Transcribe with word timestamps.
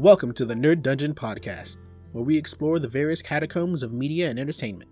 Welcome 0.00 0.32
to 0.36 0.46
the 0.46 0.54
Nerd 0.54 0.80
Dungeon 0.80 1.12
podcast, 1.12 1.76
where 2.12 2.24
we 2.24 2.34
explore 2.34 2.78
the 2.78 2.88
various 2.88 3.20
catacombs 3.20 3.82
of 3.82 3.92
media 3.92 4.30
and 4.30 4.38
entertainment. 4.38 4.88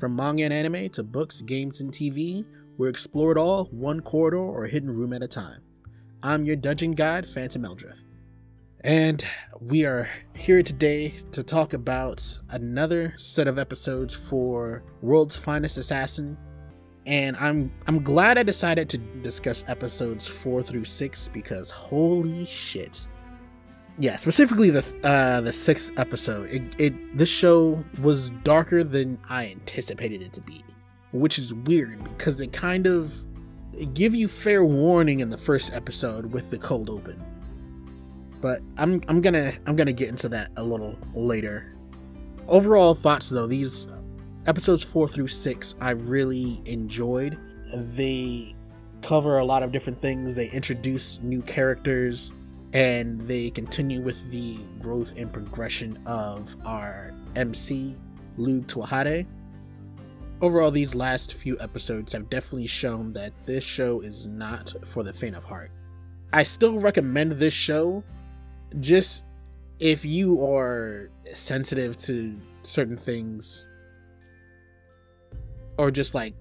From 0.00 0.16
manga 0.16 0.44
and 0.44 0.52
anime 0.52 0.88
to 0.92 1.02
books, 1.02 1.42
games, 1.42 1.82
and 1.82 1.92
TV, 1.92 2.42
we 2.78 2.88
explore 2.88 3.32
it 3.32 3.36
all 3.36 3.66
one 3.66 4.00
corridor 4.00 4.38
or 4.38 4.64
hidden 4.64 4.88
room 4.88 5.12
at 5.12 5.22
a 5.22 5.28
time. 5.28 5.60
I'm 6.22 6.46
your 6.46 6.56
dungeon 6.56 6.92
guide, 6.92 7.28
Phantom 7.28 7.60
Eldrith. 7.64 8.02
And 8.80 9.22
we 9.60 9.84
are 9.84 10.08
here 10.34 10.62
today 10.62 11.12
to 11.32 11.42
talk 11.42 11.74
about 11.74 12.40
another 12.48 13.12
set 13.18 13.48
of 13.48 13.58
episodes 13.58 14.14
for 14.14 14.82
World's 15.02 15.36
Finest 15.36 15.76
Assassin. 15.76 16.38
And 17.04 17.36
I'm 17.36 17.70
I'm 17.86 18.02
glad 18.02 18.38
I 18.38 18.42
decided 18.42 18.88
to 18.88 18.96
discuss 19.20 19.64
episodes 19.68 20.26
4 20.26 20.62
through 20.62 20.86
6 20.86 21.28
because 21.34 21.70
holy 21.70 22.46
shit 22.46 23.06
yeah, 23.98 24.16
specifically 24.16 24.70
the 24.70 24.84
uh, 25.02 25.40
the 25.40 25.52
sixth 25.52 25.90
episode. 25.96 26.50
It, 26.50 26.62
it 26.78 27.16
this 27.18 27.28
show 27.28 27.82
was 28.00 28.30
darker 28.44 28.84
than 28.84 29.18
I 29.28 29.46
anticipated 29.46 30.22
it 30.22 30.32
to 30.34 30.40
be, 30.40 30.62
which 31.12 31.38
is 31.38 31.54
weird 31.54 32.04
because 32.04 32.36
they 32.36 32.46
kind 32.46 32.86
of 32.86 33.14
give 33.94 34.14
you 34.14 34.28
fair 34.28 34.64
warning 34.64 35.20
in 35.20 35.30
the 35.30 35.38
first 35.38 35.72
episode 35.72 36.26
with 36.26 36.50
the 36.50 36.58
cold 36.58 36.90
open. 36.90 37.22
But 38.40 38.60
I'm 38.76 39.02
I'm 39.08 39.22
gonna 39.22 39.54
I'm 39.66 39.76
gonna 39.76 39.92
get 39.94 40.08
into 40.08 40.28
that 40.28 40.50
a 40.56 40.62
little 40.62 40.96
later. 41.14 41.74
Overall 42.48 42.94
thoughts 42.94 43.30
though, 43.30 43.46
these 43.46 43.86
episodes 44.46 44.82
four 44.82 45.08
through 45.08 45.28
six 45.28 45.74
I 45.80 45.90
really 45.90 46.60
enjoyed. 46.66 47.38
They 47.74 48.54
cover 49.00 49.38
a 49.38 49.44
lot 49.44 49.62
of 49.62 49.72
different 49.72 50.00
things. 50.02 50.34
They 50.34 50.50
introduce 50.50 51.18
new 51.22 51.40
characters 51.42 52.32
and 52.76 53.22
they 53.22 53.48
continue 53.48 54.02
with 54.02 54.30
the 54.30 54.58
growth 54.82 55.14
and 55.16 55.32
progression 55.32 55.98
of 56.04 56.54
our 56.66 57.14
MC, 57.34 57.96
Lug 58.36 58.66
Tuatha 58.66 59.06
Dé. 59.06 59.26
Overall, 60.42 60.70
these 60.70 60.94
last 60.94 61.32
few 61.32 61.58
episodes 61.58 62.12
have 62.12 62.28
definitely 62.28 62.66
shown 62.66 63.14
that 63.14 63.32
this 63.46 63.64
show 63.64 64.02
is 64.02 64.26
not 64.26 64.74
for 64.84 65.02
the 65.02 65.12
faint 65.14 65.34
of 65.34 65.42
heart. 65.42 65.70
I 66.34 66.42
still 66.42 66.78
recommend 66.78 67.32
this 67.32 67.54
show, 67.54 68.04
just 68.80 69.24
if 69.78 70.04
you 70.04 70.46
are 70.46 71.08
sensitive 71.32 71.96
to 72.00 72.38
certain 72.62 72.98
things, 72.98 73.68
or 75.78 75.90
just 75.90 76.14
like 76.14 76.34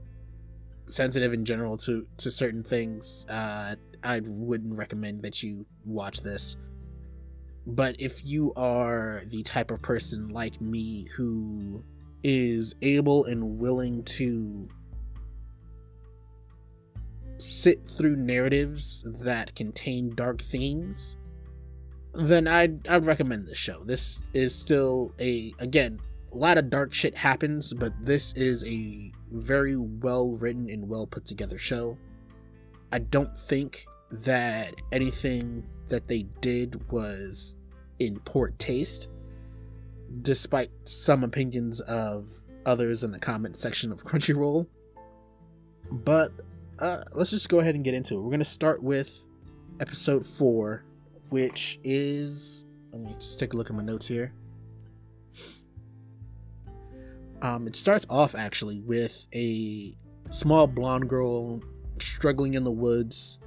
sensitive 0.88 1.31
in 1.31 1.45
general 1.45 1.78
to 1.78 2.06
to 2.17 2.30
certain 2.30 2.61
things. 2.61 3.25
Uh, 3.30 3.75
I 4.06 4.22
wouldn't 4.23 4.78
recommend 4.78 5.23
that 5.23 5.42
you 5.44 5.66
watch 5.84 6.22
this. 6.22 6.56
But 7.67 7.95
if 8.00 8.23
you 8.23 8.53
are 8.56 9.23
the 9.28 9.44
type 9.44 9.72
of 9.72 9.81
person 9.81 10.30
like 10.30 10.62
me 10.62 11.08
who 11.16 11.84
is 12.23 12.75
able 12.81 13.25
and 13.25 13.58
willing 13.58 14.03
to 14.03 14.67
sit 17.38 17.88
through 17.89 18.16
narratives 18.16 19.03
that 19.20 19.56
contain 19.56 20.14
dark 20.16 20.42
themes, 20.42 21.17
then 22.14 22.47
I'd 22.47 22.88
I'd 22.88 23.06
recommend 23.06 23.47
this 23.47 23.58
show. 23.58 23.84
This 23.84 24.23
is 24.34 24.56
still 24.56 25.12
a 25.19 25.53
again, 25.59 26.00
a 26.31 26.38
lot 26.38 26.58
of 26.58 26.69
dark 26.69 26.94
shit 26.94 27.16
happens, 27.16 27.73
but 27.73 27.94
this 28.00 28.34
is 28.34 28.64
a 28.66 29.12
very 29.31 29.75
well 29.75 30.31
written 30.31 30.69
and 30.69 30.88
well 30.88 31.08
put 31.08 31.25
together 31.25 31.58
show. 31.58 31.97
I 32.92 33.00
don't 33.00 33.38
think 33.38 33.86
that 34.24 34.76
anything 34.92 35.66
that 35.88 36.08
they 36.08 36.24
did 36.42 36.92
was 36.92 37.56
in 38.00 38.20
poor 38.20 38.50
taste, 38.58 39.08
despite 40.22 40.72
some 40.84 41.24
opinions 41.24 41.81
of 41.81 42.30
others 42.66 43.04
in 43.04 43.12
the 43.12 43.20
comment 43.20 43.56
section 43.56 43.92
of 43.92 44.04
Crunchyroll. 44.06 44.68
But 45.92 46.31
uh, 46.80 47.04
let's 47.14 47.30
just 47.30 47.50
go 47.50 47.59
ahead 47.59 47.75
and 47.75 47.84
get 47.84 47.94
into 47.94 48.16
it. 48.16 48.22
We're 48.22 48.30
going 48.30 48.40
to 48.40 48.46
start 48.46 48.81
with 48.81 49.28
episode 49.80 50.25
4, 50.25 50.84
which 51.30 51.80
is. 51.84 52.66
Let 52.92 53.02
me 53.02 53.16
just 53.20 53.40
take 53.40 53.54
a 53.54 53.58
look 53.58 53.70
at 53.70 53.75
my 53.75 53.84
notes 53.84 54.08
here. 54.08 54.34
Um, 57.42 57.68
it 57.68 57.75
starts 57.75 58.06
off 58.09 58.34
actually 58.34 58.80
with 58.80 59.28
a 59.36 59.94
small 60.31 60.66
blonde 60.66 61.09
girl 61.09 61.62
struggling 62.00 62.54
in 62.54 62.64
the 62.64 62.72
woods 62.72 63.40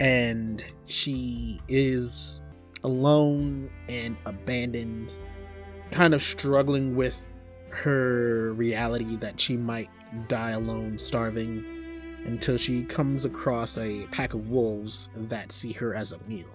and 0.00 0.64
she 0.86 1.60
is 1.68 2.42
alone 2.84 3.70
and 3.88 4.16
abandoned, 4.26 5.14
kind 5.90 6.14
of 6.14 6.22
struggling 6.22 6.94
with 6.96 7.32
her 7.70 8.52
reality 8.54 9.16
that 9.16 9.40
she 9.40 9.56
might 9.56 9.90
die 10.28 10.50
alone, 10.50 10.98
starving, 10.98 11.64
until 12.24 12.56
she 12.56 12.84
comes 12.84 13.24
across 13.24 13.78
a 13.78 14.06
pack 14.10 14.34
of 14.34 14.50
wolves 14.50 15.08
that 15.14 15.52
see 15.52 15.72
her 15.72 15.94
as 15.94 16.12
a 16.12 16.18
meal. 16.26 16.46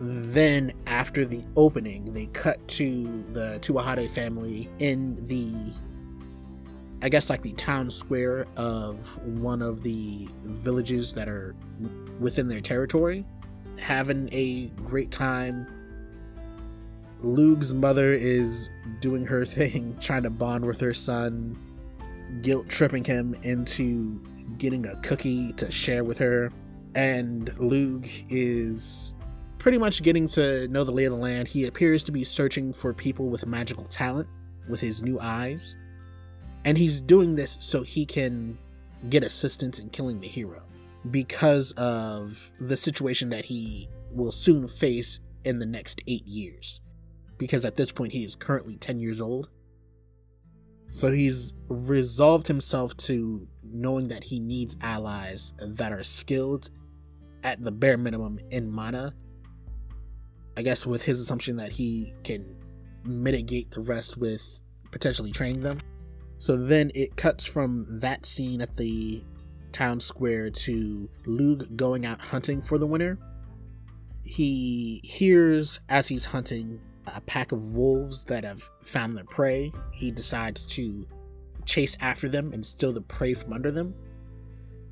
Then, 0.00 0.72
after 0.86 1.24
the 1.24 1.44
opening, 1.56 2.12
they 2.12 2.26
cut 2.26 2.66
to 2.68 3.24
the 3.32 3.58
Tuatha 3.60 3.96
Dé 3.96 4.10
family 4.10 4.70
in 4.78 5.16
the 5.26 5.72
I 7.00 7.08
guess 7.08 7.30
like 7.30 7.42
the 7.42 7.52
town 7.52 7.90
square 7.90 8.46
of 8.56 8.98
one 9.24 9.62
of 9.62 9.82
the 9.82 10.28
villages 10.42 11.12
that 11.12 11.28
are 11.28 11.54
within 12.18 12.48
their 12.48 12.60
territory, 12.60 13.24
having 13.78 14.28
a 14.32 14.66
great 14.84 15.12
time. 15.12 15.66
Lug's 17.22 17.72
mother 17.72 18.12
is 18.12 18.68
doing 19.00 19.24
her 19.26 19.44
thing, 19.46 19.96
trying 20.00 20.24
to 20.24 20.30
bond 20.30 20.64
with 20.64 20.80
her 20.80 20.92
son, 20.92 21.56
guilt 22.42 22.68
tripping 22.68 23.04
him 23.04 23.34
into 23.42 24.20
getting 24.56 24.86
a 24.86 24.96
cookie 24.96 25.52
to 25.52 25.70
share 25.70 26.02
with 26.02 26.18
her. 26.18 26.52
And 26.96 27.56
Lug 27.60 28.08
is 28.28 29.14
pretty 29.58 29.78
much 29.78 30.02
getting 30.02 30.26
to 30.28 30.66
know 30.68 30.82
the 30.82 30.90
lay 30.90 31.04
of 31.04 31.12
the 31.12 31.18
land. 31.18 31.46
He 31.46 31.66
appears 31.66 32.02
to 32.04 32.12
be 32.12 32.24
searching 32.24 32.72
for 32.72 32.92
people 32.92 33.28
with 33.28 33.46
magical 33.46 33.84
talent 33.84 34.28
with 34.68 34.80
his 34.80 35.00
new 35.00 35.20
eyes 35.20 35.76
and 36.68 36.76
he's 36.76 37.00
doing 37.00 37.34
this 37.34 37.56
so 37.60 37.82
he 37.82 38.04
can 38.04 38.58
get 39.08 39.24
assistance 39.24 39.78
in 39.78 39.88
killing 39.88 40.20
the 40.20 40.28
hero 40.28 40.60
because 41.10 41.72
of 41.72 42.52
the 42.60 42.76
situation 42.76 43.30
that 43.30 43.46
he 43.46 43.88
will 44.12 44.30
soon 44.30 44.68
face 44.68 45.20
in 45.44 45.58
the 45.58 45.64
next 45.64 46.02
eight 46.06 46.26
years. 46.26 46.82
Because 47.38 47.64
at 47.64 47.76
this 47.76 47.90
point, 47.90 48.12
he 48.12 48.22
is 48.22 48.36
currently 48.36 48.76
10 48.76 49.00
years 49.00 49.22
old. 49.22 49.48
So 50.90 51.10
he's 51.10 51.54
resolved 51.68 52.46
himself 52.46 52.94
to 52.98 53.48
knowing 53.62 54.08
that 54.08 54.24
he 54.24 54.38
needs 54.38 54.76
allies 54.82 55.54
that 55.58 55.90
are 55.90 56.02
skilled 56.02 56.68
at 57.44 57.64
the 57.64 57.72
bare 57.72 57.96
minimum 57.96 58.40
in 58.50 58.70
mana. 58.70 59.14
I 60.54 60.60
guess 60.60 60.84
with 60.84 61.00
his 61.00 61.18
assumption 61.18 61.56
that 61.56 61.72
he 61.72 62.12
can 62.24 62.58
mitigate 63.04 63.70
the 63.70 63.80
rest 63.80 64.18
with 64.18 64.60
potentially 64.90 65.32
training 65.32 65.60
them. 65.60 65.78
So 66.38 66.56
then 66.56 66.90
it 66.94 67.16
cuts 67.16 67.44
from 67.44 67.86
that 68.00 68.24
scene 68.24 68.60
at 68.60 68.76
the 68.76 69.22
town 69.72 70.00
square 70.00 70.50
to 70.50 71.08
Lug 71.26 71.76
going 71.76 72.06
out 72.06 72.20
hunting 72.20 72.62
for 72.62 72.78
the 72.78 72.86
winter. 72.86 73.18
He 74.22 75.00
hears 75.02 75.80
as 75.88 76.08
he's 76.08 76.26
hunting 76.26 76.80
a 77.14 77.20
pack 77.22 77.52
of 77.52 77.74
wolves 77.74 78.24
that 78.24 78.44
have 78.44 78.68
found 78.82 79.16
their 79.16 79.24
prey. 79.24 79.72
He 79.92 80.10
decides 80.10 80.64
to 80.66 81.06
chase 81.64 81.96
after 82.00 82.28
them 82.28 82.52
and 82.52 82.64
steal 82.64 82.92
the 82.92 83.00
prey 83.00 83.34
from 83.34 83.52
under 83.52 83.70
them. 83.70 83.94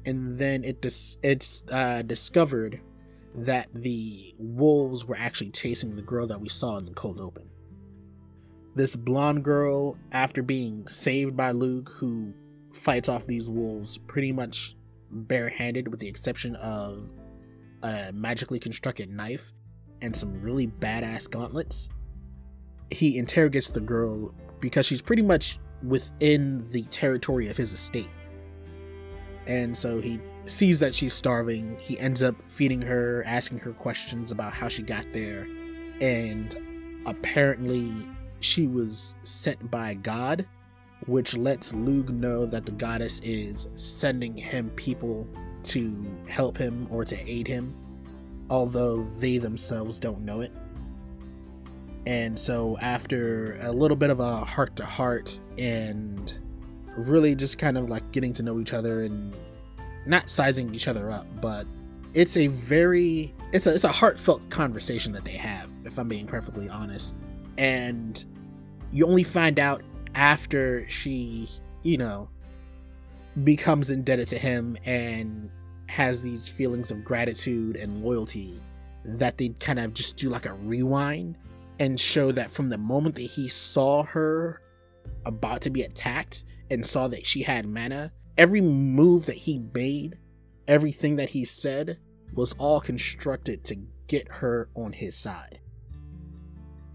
And 0.04 0.38
then 0.38 0.64
it 0.64 0.80
dis- 0.80 1.18
it's 1.22 1.62
uh, 1.70 2.02
discovered 2.02 2.80
that 3.34 3.68
the 3.74 4.34
wolves 4.38 5.04
were 5.04 5.16
actually 5.16 5.50
chasing 5.50 5.94
the 5.94 6.02
girl 6.02 6.26
that 6.26 6.40
we 6.40 6.48
saw 6.48 6.78
in 6.78 6.86
the 6.86 6.92
cold 6.92 7.20
open 7.20 7.50
this 8.76 8.94
blonde 8.94 9.42
girl, 9.42 9.96
after 10.12 10.42
being 10.42 10.86
saved 10.86 11.36
by 11.36 11.50
Luke, 11.50 11.90
who 11.96 12.32
fights 12.72 13.08
off 13.08 13.26
these 13.26 13.48
wolves 13.48 13.96
pretty 13.96 14.32
much 14.32 14.76
barehanded, 15.10 15.88
with 15.88 15.98
the 15.98 16.06
exception 16.06 16.54
of 16.56 17.10
a 17.82 18.12
magically 18.12 18.58
constructed 18.58 19.10
knife 19.10 19.52
and 20.02 20.14
some 20.14 20.40
really 20.42 20.66
badass 20.66 21.28
gauntlets. 21.28 21.88
He 22.90 23.16
interrogates 23.16 23.70
the 23.70 23.80
girl 23.80 24.34
because 24.60 24.84
she's 24.84 25.00
pretty 25.00 25.22
much 25.22 25.58
within 25.82 26.70
the 26.70 26.82
territory 26.84 27.48
of 27.48 27.56
his 27.56 27.72
estate. 27.72 28.10
And 29.46 29.74
so 29.74 30.00
he 30.00 30.20
sees 30.44 30.80
that 30.80 30.94
she's 30.94 31.14
starving. 31.14 31.78
He 31.80 31.98
ends 31.98 32.22
up 32.22 32.34
feeding 32.46 32.82
her, 32.82 33.24
asking 33.26 33.60
her 33.60 33.72
questions 33.72 34.32
about 34.32 34.52
how 34.52 34.68
she 34.68 34.82
got 34.82 35.10
there, 35.12 35.46
and 36.00 37.02
apparently 37.06 37.90
she 38.40 38.66
was 38.66 39.14
sent 39.24 39.70
by 39.70 39.94
God, 39.94 40.46
which 41.06 41.36
lets 41.36 41.72
Lug 41.74 42.10
know 42.10 42.46
that 42.46 42.66
the 42.66 42.72
goddess 42.72 43.20
is 43.20 43.68
sending 43.74 44.36
him 44.36 44.70
people 44.70 45.26
to 45.64 46.04
help 46.28 46.56
him 46.56 46.86
or 46.90 47.04
to 47.04 47.30
aid 47.30 47.46
him, 47.46 47.74
although 48.50 49.04
they 49.18 49.38
themselves 49.38 49.98
don't 49.98 50.24
know 50.24 50.40
it. 50.40 50.52
And 52.06 52.38
so, 52.38 52.78
after 52.80 53.58
a 53.62 53.72
little 53.72 53.96
bit 53.96 54.10
of 54.10 54.20
a 54.20 54.44
heart 54.44 54.76
to 54.76 54.86
heart 54.86 55.40
and 55.58 56.32
really 56.96 57.34
just 57.34 57.58
kind 57.58 57.76
of 57.76 57.90
like 57.90 58.10
getting 58.12 58.32
to 58.34 58.42
know 58.42 58.60
each 58.60 58.72
other 58.72 59.02
and 59.02 59.34
not 60.06 60.30
sizing 60.30 60.72
each 60.72 60.86
other 60.86 61.10
up, 61.10 61.26
but 61.40 61.66
it's 62.14 62.36
a 62.36 62.46
very 62.46 63.34
it's 63.52 63.66
a 63.66 63.74
it's 63.74 63.84
a 63.84 63.92
heartfelt 63.92 64.48
conversation 64.50 65.12
that 65.12 65.24
they 65.24 65.36
have, 65.36 65.68
if 65.84 65.98
I'm 65.98 66.08
being 66.08 66.26
perfectly 66.26 66.68
honest. 66.68 67.14
And 67.58 68.24
you 68.90 69.06
only 69.06 69.24
find 69.24 69.58
out 69.58 69.82
after 70.14 70.88
she, 70.88 71.48
you 71.82 71.98
know, 71.98 72.28
becomes 73.44 73.90
indebted 73.90 74.28
to 74.28 74.38
him 74.38 74.76
and 74.84 75.50
has 75.88 76.22
these 76.22 76.48
feelings 76.48 76.90
of 76.90 77.04
gratitude 77.04 77.76
and 77.76 78.02
loyalty 78.02 78.60
that 79.04 79.38
they 79.38 79.50
kind 79.50 79.78
of 79.78 79.94
just 79.94 80.16
do 80.16 80.28
like 80.28 80.46
a 80.46 80.54
rewind 80.54 81.36
and 81.78 82.00
show 82.00 82.32
that 82.32 82.50
from 82.50 82.70
the 82.70 82.78
moment 82.78 83.14
that 83.14 83.22
he 83.22 83.48
saw 83.48 84.02
her 84.02 84.60
about 85.24 85.60
to 85.60 85.70
be 85.70 85.82
attacked 85.82 86.44
and 86.70 86.84
saw 86.84 87.06
that 87.08 87.26
she 87.26 87.42
had 87.42 87.66
mana, 87.66 88.12
every 88.36 88.60
move 88.60 89.26
that 89.26 89.36
he 89.36 89.58
made, 89.74 90.16
everything 90.66 91.16
that 91.16 91.30
he 91.30 91.44
said 91.44 91.98
was 92.32 92.54
all 92.54 92.80
constructed 92.80 93.62
to 93.64 93.76
get 94.08 94.26
her 94.28 94.68
on 94.74 94.92
his 94.92 95.16
side. 95.16 95.60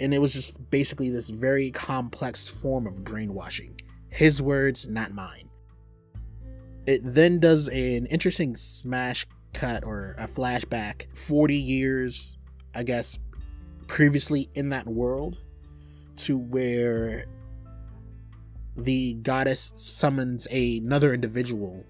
And 0.01 0.13
it 0.13 0.19
was 0.19 0.33
just 0.33 0.69
basically 0.71 1.09
this 1.09 1.29
very 1.29 1.69
complex 1.69 2.47
form 2.47 2.87
of 2.87 3.03
brainwashing. 3.03 3.79
His 4.09 4.41
words, 4.41 4.87
not 4.87 5.13
mine. 5.13 5.49
It 6.87 7.01
then 7.03 7.39
does 7.39 7.67
an 7.67 8.07
interesting 8.07 8.55
smash 8.55 9.27
cut 9.53 9.83
or 9.83 10.15
a 10.17 10.27
flashback 10.27 11.15
40 11.15 11.55
years, 11.55 12.39
I 12.73 12.81
guess, 12.81 13.19
previously 13.87 14.49
in 14.55 14.69
that 14.69 14.87
world 14.87 15.39
to 16.17 16.37
where 16.37 17.25
the 18.75 19.13
goddess 19.15 19.71
summons 19.75 20.47
another 20.47 21.13
individual 21.13 21.85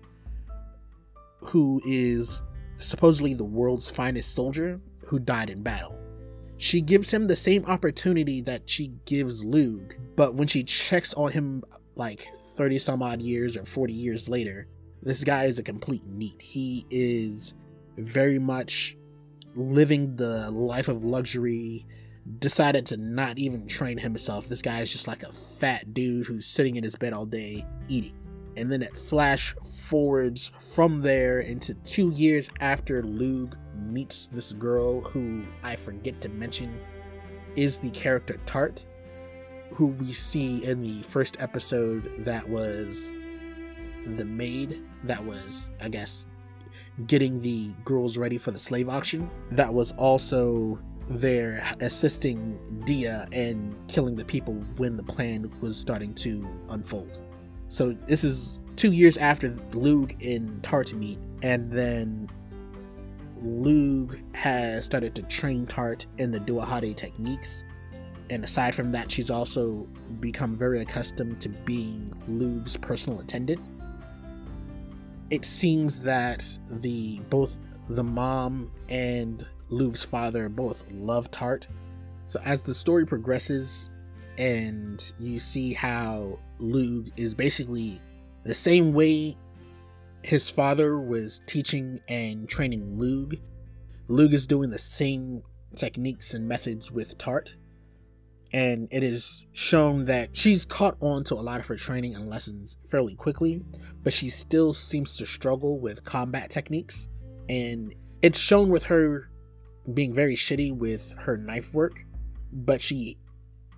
who 1.37 1.81
is 1.85 2.41
supposedly 2.79 3.33
the 3.33 3.45
world's 3.45 3.89
finest 3.89 4.33
soldier 4.33 4.81
who 5.05 5.17
died 5.17 5.49
in 5.49 5.63
battle. 5.63 6.00
She 6.61 6.79
gives 6.79 7.09
him 7.09 7.25
the 7.25 7.35
same 7.35 7.65
opportunity 7.65 8.39
that 8.41 8.69
she 8.69 8.91
gives 9.05 9.43
Lug, 9.43 9.95
but 10.15 10.35
when 10.35 10.47
she 10.47 10.63
checks 10.63 11.11
on 11.15 11.31
him 11.31 11.63
like 11.95 12.27
30 12.55 12.77
some 12.77 13.01
odd 13.01 13.19
years 13.19 13.57
or 13.57 13.65
40 13.65 13.91
years 13.91 14.29
later, 14.29 14.67
this 15.01 15.23
guy 15.23 15.45
is 15.45 15.57
a 15.57 15.63
complete 15.63 16.05
NEET. 16.05 16.39
He 16.39 16.85
is 16.91 17.55
very 17.97 18.37
much 18.37 18.95
living 19.55 20.15
the 20.17 20.51
life 20.51 20.87
of 20.87 21.03
luxury, 21.03 21.87
decided 22.37 22.85
to 22.85 22.97
not 22.97 23.39
even 23.39 23.65
train 23.65 23.97
himself. 23.97 24.47
This 24.47 24.61
guy 24.61 24.81
is 24.81 24.91
just 24.91 25.07
like 25.07 25.23
a 25.23 25.33
fat 25.33 25.95
dude 25.95 26.27
who's 26.27 26.45
sitting 26.45 26.75
in 26.75 26.83
his 26.83 26.95
bed 26.95 27.11
all 27.11 27.25
day 27.25 27.65
eating. 27.87 28.13
And 28.55 28.71
then 28.71 28.83
it 28.83 28.95
flash 28.95 29.55
forwards 29.87 30.51
from 30.59 31.01
there 31.01 31.39
into 31.39 31.73
two 31.73 32.11
years 32.11 32.51
after 32.59 33.01
Lug 33.01 33.57
meets 33.81 34.27
this 34.27 34.53
girl 34.53 35.01
who 35.01 35.43
I 35.63 35.75
forget 35.75 36.21
to 36.21 36.29
mention 36.29 36.79
is 37.55 37.79
the 37.79 37.89
character 37.89 38.39
Tart, 38.45 38.85
who 39.73 39.87
we 39.87 40.13
see 40.13 40.63
in 40.65 40.81
the 40.81 41.01
first 41.03 41.37
episode 41.39 42.25
that 42.25 42.47
was 42.47 43.13
the 44.15 44.25
maid 44.25 44.81
that 45.03 45.23
was, 45.23 45.69
I 45.81 45.89
guess, 45.89 46.27
getting 47.07 47.41
the 47.41 47.71
girls 47.85 48.17
ready 48.17 48.37
for 48.37 48.51
the 48.51 48.59
slave 48.59 48.89
auction 48.89 49.29
that 49.51 49.73
was 49.73 49.91
also 49.93 50.79
there 51.09 51.63
assisting 51.79 52.57
Dia 52.85 53.27
and 53.31 53.75
killing 53.87 54.15
the 54.15 54.25
people 54.25 54.53
when 54.77 54.97
the 54.97 55.03
plan 55.03 55.51
was 55.59 55.77
starting 55.77 56.13
to 56.15 56.47
unfold. 56.69 57.19
So 57.67 57.93
this 58.07 58.23
is 58.23 58.61
two 58.75 58.91
years 58.91 59.17
after 59.17 59.49
Lug 59.73 60.13
and 60.23 60.61
Tart 60.63 60.93
meet, 60.93 61.19
and 61.41 61.71
then 61.71 62.29
Lug 63.41 64.17
has 64.35 64.85
started 64.85 65.15
to 65.15 65.23
train 65.23 65.65
Tart 65.65 66.05
in 66.17 66.31
the 66.31 66.39
Tuatha 66.39 66.81
Dé 66.81 66.95
techniques. 66.95 67.63
And 68.29 68.43
aside 68.45 68.73
from 68.73 68.91
that, 68.93 69.11
she's 69.11 69.29
also 69.29 69.88
become 70.19 70.57
very 70.57 70.81
accustomed 70.81 71.41
to 71.41 71.49
being 71.49 72.13
Lug's 72.27 72.77
personal 72.77 73.19
attendant 73.19 73.67
it 75.31 75.45
seems 75.45 76.01
that 76.01 76.45
the 76.69 77.19
both 77.29 77.57
the 77.89 78.03
mom 78.03 78.69
and 78.89 79.47
Lug's 79.69 80.03
father 80.03 80.49
both 80.49 80.83
love 80.91 81.31
Tart. 81.31 81.67
So 82.25 82.39
as 82.45 82.61
the 82.61 82.75
story 82.75 83.07
progresses 83.07 83.89
and 84.38 85.11
you 85.19 85.39
see 85.39 85.73
how 85.73 86.39
Lug 86.59 87.09
is 87.15 87.33
basically 87.33 87.99
the 88.43 88.53
same 88.53 88.93
way 88.93 89.38
his 90.23 90.50
father 90.50 91.00
was 91.00 91.41
teaching 91.45 92.00
and 92.07 92.47
training 92.47 92.97
Lug, 92.97 93.35
Lug 94.07 94.33
is 94.33 94.45
doing 94.45 94.69
the 94.69 94.79
same 94.79 95.44
techniques 95.75 96.33
and 96.33 96.47
methods 96.47 96.91
with 96.91 97.18
Tart 97.18 97.56
and 98.53 98.88
it 98.91 99.03
is 99.03 99.45
shown 99.53 100.06
that 100.06 100.35
she's 100.35 100.65
caught 100.65 100.97
on 101.00 101.23
to 101.25 101.35
a 101.35 101.41
lot 101.41 101.59
of 101.59 101.68
her 101.68 101.77
training 101.77 102.15
and 102.15 102.27
lessons 102.27 102.77
fairly 102.89 103.15
quickly, 103.15 103.62
but 104.03 104.12
she 104.12 104.29
still 104.29 104.73
seems 104.73 105.15
to 105.18 105.25
struggle 105.25 105.79
with 105.79 106.03
combat 106.03 106.50
techniques. 106.50 107.07
And 107.47 107.95
it's 108.21 108.39
shown 108.39 108.69
with 108.69 108.83
her 108.85 109.29
being 109.94 110.13
very 110.13 110.35
shitty 110.35 110.75
with 110.75 111.13
her 111.19 111.38
knife 111.38 111.74
work, 111.74 112.06
but 112.51 112.81
she 112.81 113.17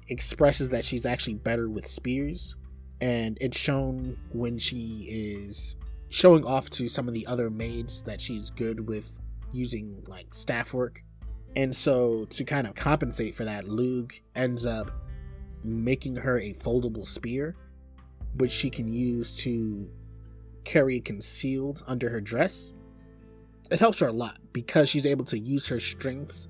expresses 0.07 0.69
that 0.69 0.83
she's 0.83 1.05
actually 1.05 1.35
better 1.35 1.69
with 1.69 1.87
spears. 1.87 2.55
And 2.99 3.37
it's 3.41 3.57
shown 3.57 4.17
when 4.31 4.57
she 4.57 5.07
is 5.07 5.75
showing 6.13 6.45
off 6.45 6.69
to 6.69 6.87
some 6.87 7.07
of 7.07 7.13
the 7.13 7.25
other 7.27 7.49
maids 7.49 8.03
that 8.03 8.21
she's 8.21 8.49
good 8.49 8.87
with 8.87 9.19
using 9.51 10.03
like 10.07 10.33
staff 10.33 10.73
work 10.73 11.03
and 11.55 11.75
so, 11.75 12.25
to 12.25 12.43
kind 12.43 12.65
of 12.65 12.75
compensate 12.75 13.35
for 13.35 13.45
that, 13.45 13.67
Lug 13.67 14.13
ends 14.35 14.65
up 14.65 14.91
making 15.63 16.15
her 16.15 16.39
a 16.39 16.53
foldable 16.53 17.05
spear, 17.05 17.55
which 18.35 18.51
she 18.51 18.69
can 18.69 18.87
use 18.87 19.35
to 19.37 19.89
carry 20.63 20.99
concealed 20.99 21.83
under 21.87 22.09
her 22.09 22.21
dress. 22.21 22.73
It 23.69 23.79
helps 23.79 23.99
her 23.99 24.07
a 24.07 24.11
lot 24.11 24.37
because 24.51 24.89
she's 24.89 25.05
able 25.05 25.25
to 25.25 25.37
use 25.37 25.67
her 25.67 25.79
strengths 25.79 26.47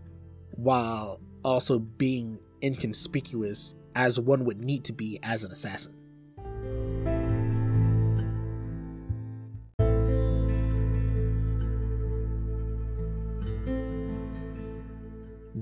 while 0.51 1.20
also 1.43 1.79
being 1.79 2.39
inconspicuous 2.63 3.75
as 3.96 4.20
one 4.20 4.46
would 4.46 4.63
need 4.63 4.86
to 4.86 4.93
be 4.93 5.20
as 5.22 5.43
an 5.43 5.51
assassin. 5.51 5.93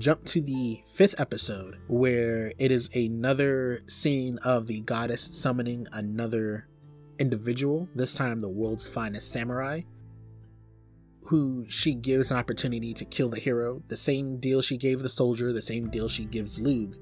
Jump 0.02 0.24
to 0.24 0.40
the 0.40 0.82
fifth 0.84 1.14
episode 1.20 1.78
where 1.86 2.52
it 2.58 2.72
is 2.72 2.90
another 2.92 3.84
scene 3.86 4.36
of 4.38 4.66
the 4.66 4.80
goddess 4.80 5.30
summoning 5.32 5.86
another 5.92 6.66
individual, 7.20 7.88
this 7.94 8.12
time 8.12 8.40
the 8.40 8.48
world's 8.48 8.88
finest 8.88 9.30
samurai, 9.30 9.80
who 11.26 11.64
she 11.68 11.94
gives 11.94 12.32
an 12.32 12.36
opportunity 12.36 12.92
to 12.92 13.04
kill 13.04 13.28
the 13.28 13.38
hero, 13.38 13.80
the 13.86 13.96
same 13.96 14.38
deal 14.38 14.60
she 14.60 14.76
gave 14.76 14.98
the 14.98 15.08
soldier, 15.08 15.52
the 15.52 15.62
same 15.62 15.88
deal 15.88 16.08
she 16.08 16.24
gives 16.24 16.58
Lug. 16.58 16.96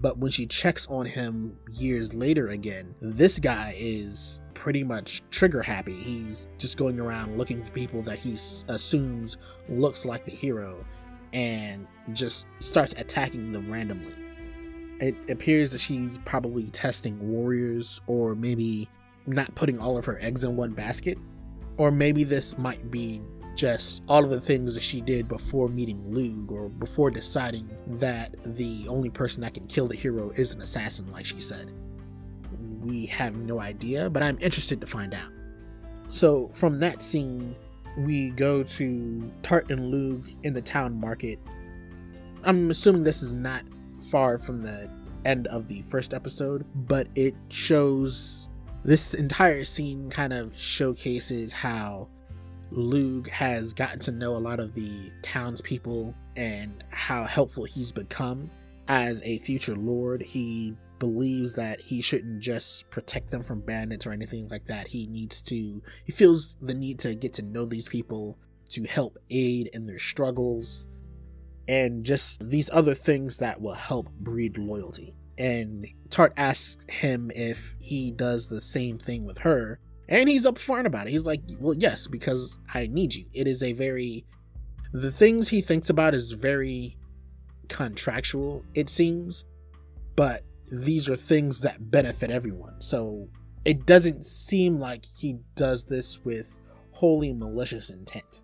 But 0.00 0.18
when 0.18 0.32
she 0.32 0.44
checks 0.44 0.88
on 0.88 1.06
him 1.06 1.56
years 1.72 2.14
later 2.14 2.48
again, 2.48 2.96
this 3.00 3.38
guy 3.38 3.76
is 3.78 4.40
pretty 4.54 4.82
much 4.82 5.22
trigger 5.30 5.62
happy. 5.62 5.94
He's 5.94 6.48
just 6.58 6.78
going 6.78 6.98
around 6.98 7.38
looking 7.38 7.62
for 7.62 7.70
people 7.70 8.02
that 8.02 8.18
he 8.18 8.32
assumes 8.66 9.36
looks 9.68 10.04
like 10.04 10.24
the 10.24 10.32
hero 10.32 10.84
and 11.34 11.86
just 12.12 12.46
starts 12.60 12.94
attacking 12.96 13.52
them 13.52 13.70
randomly. 13.70 14.14
It 15.00 15.16
appears 15.28 15.70
that 15.70 15.80
she's 15.80 16.18
probably 16.24 16.70
testing 16.70 17.18
warriors 17.18 18.00
or 18.06 18.34
maybe 18.34 18.88
not 19.26 19.54
putting 19.54 19.78
all 19.78 19.98
of 19.98 20.04
her 20.04 20.18
eggs 20.22 20.44
in 20.44 20.56
one 20.56 20.72
basket. 20.72 21.18
Or 21.76 21.90
maybe 21.90 22.22
this 22.22 22.56
might 22.56 22.90
be 22.90 23.20
just 23.56 24.02
all 24.08 24.24
of 24.24 24.30
the 24.30 24.40
things 24.40 24.74
that 24.74 24.82
she 24.82 25.00
did 25.00 25.28
before 25.28 25.68
meeting 25.68 26.00
Lug 26.12 26.52
or 26.52 26.68
before 26.68 27.10
deciding 27.10 27.68
that 27.98 28.34
the 28.56 28.86
only 28.88 29.10
person 29.10 29.42
that 29.42 29.54
can 29.54 29.66
kill 29.66 29.88
the 29.88 29.96
hero 29.96 30.30
is 30.30 30.54
an 30.54 30.60
assassin, 30.60 31.10
like 31.10 31.26
she 31.26 31.40
said. 31.40 31.72
We 32.80 33.06
have 33.06 33.36
no 33.36 33.60
idea, 33.60 34.08
but 34.08 34.22
I'm 34.22 34.38
interested 34.40 34.80
to 34.80 34.86
find 34.86 35.14
out. 35.14 35.30
So, 36.08 36.50
from 36.54 36.78
that 36.80 37.02
scene, 37.02 37.56
we 37.96 38.30
go 38.30 38.62
to 38.62 39.30
Tart 39.42 39.70
and 39.70 39.90
Lug 39.90 40.26
in 40.42 40.52
the 40.52 40.62
town 40.62 40.98
market. 40.98 41.38
I'm 42.42 42.70
assuming 42.70 43.02
this 43.02 43.22
is 43.22 43.32
not 43.32 43.62
far 44.10 44.38
from 44.38 44.62
the 44.62 44.90
end 45.24 45.46
of 45.46 45.68
the 45.68 45.82
first 45.82 46.12
episode, 46.12 46.64
but 46.74 47.06
it 47.14 47.34
shows 47.48 48.48
this 48.84 49.14
entire 49.14 49.64
scene 49.64 50.10
kind 50.10 50.32
of 50.32 50.52
showcases 50.56 51.52
how 51.52 52.08
Lug 52.70 53.28
has 53.30 53.72
gotten 53.72 53.98
to 54.00 54.12
know 54.12 54.36
a 54.36 54.38
lot 54.38 54.60
of 54.60 54.74
the 54.74 55.10
townspeople 55.22 56.14
and 56.36 56.84
how 56.90 57.24
helpful 57.24 57.64
he's 57.64 57.92
become 57.92 58.50
as 58.88 59.22
a 59.24 59.38
future 59.38 59.76
lord, 59.76 60.22
he 60.22 60.76
believes 60.98 61.54
that 61.54 61.80
he 61.80 62.00
shouldn't 62.00 62.40
just 62.40 62.88
protect 62.90 63.30
them 63.30 63.42
from 63.42 63.60
bandits 63.60 64.06
or 64.06 64.12
anything 64.12 64.48
like 64.48 64.66
that. 64.66 64.88
He 64.88 65.06
needs 65.06 65.42
to, 65.42 65.82
he 66.04 66.12
feels 66.12 66.56
the 66.60 66.74
need 66.74 66.98
to 67.00 67.14
get 67.14 67.32
to 67.34 67.42
know 67.42 67.64
these 67.64 67.88
people 67.88 68.38
to 68.70 68.84
help 68.84 69.18
aid 69.30 69.70
in 69.72 69.86
their 69.86 69.98
struggles 69.98 70.86
and 71.68 72.04
just 72.04 72.46
these 72.48 72.70
other 72.72 72.94
things 72.94 73.38
that 73.38 73.60
will 73.60 73.74
help 73.74 74.10
breed 74.12 74.58
loyalty. 74.58 75.14
And 75.36 75.86
Tart 76.10 76.32
asks 76.36 76.84
him 76.88 77.30
if 77.34 77.74
he 77.80 78.10
does 78.10 78.48
the 78.48 78.60
same 78.60 78.98
thing 78.98 79.24
with 79.24 79.38
her, 79.38 79.80
and 80.08 80.28
he's 80.28 80.46
upfront 80.46 80.86
about 80.86 81.06
it. 81.06 81.10
He's 81.10 81.26
like, 81.26 81.40
Well, 81.58 81.74
yes, 81.74 82.06
because 82.06 82.58
I 82.72 82.86
need 82.86 83.14
you. 83.14 83.26
It 83.32 83.48
is 83.48 83.62
a 83.62 83.72
very, 83.72 84.24
the 84.92 85.10
things 85.10 85.48
he 85.48 85.60
thinks 85.60 85.90
about 85.90 86.14
is 86.14 86.32
very 86.32 86.96
contractual, 87.68 88.64
it 88.74 88.88
seems, 88.88 89.44
but 90.14 90.42
these 90.70 91.08
are 91.08 91.16
things 91.16 91.60
that 91.60 91.90
benefit 91.90 92.30
everyone. 92.30 92.80
So 92.80 93.28
it 93.64 93.86
doesn't 93.86 94.24
seem 94.24 94.78
like 94.78 95.04
he 95.16 95.38
does 95.56 95.84
this 95.84 96.24
with 96.24 96.58
wholly 96.92 97.32
malicious 97.32 97.90
intent. 97.90 98.42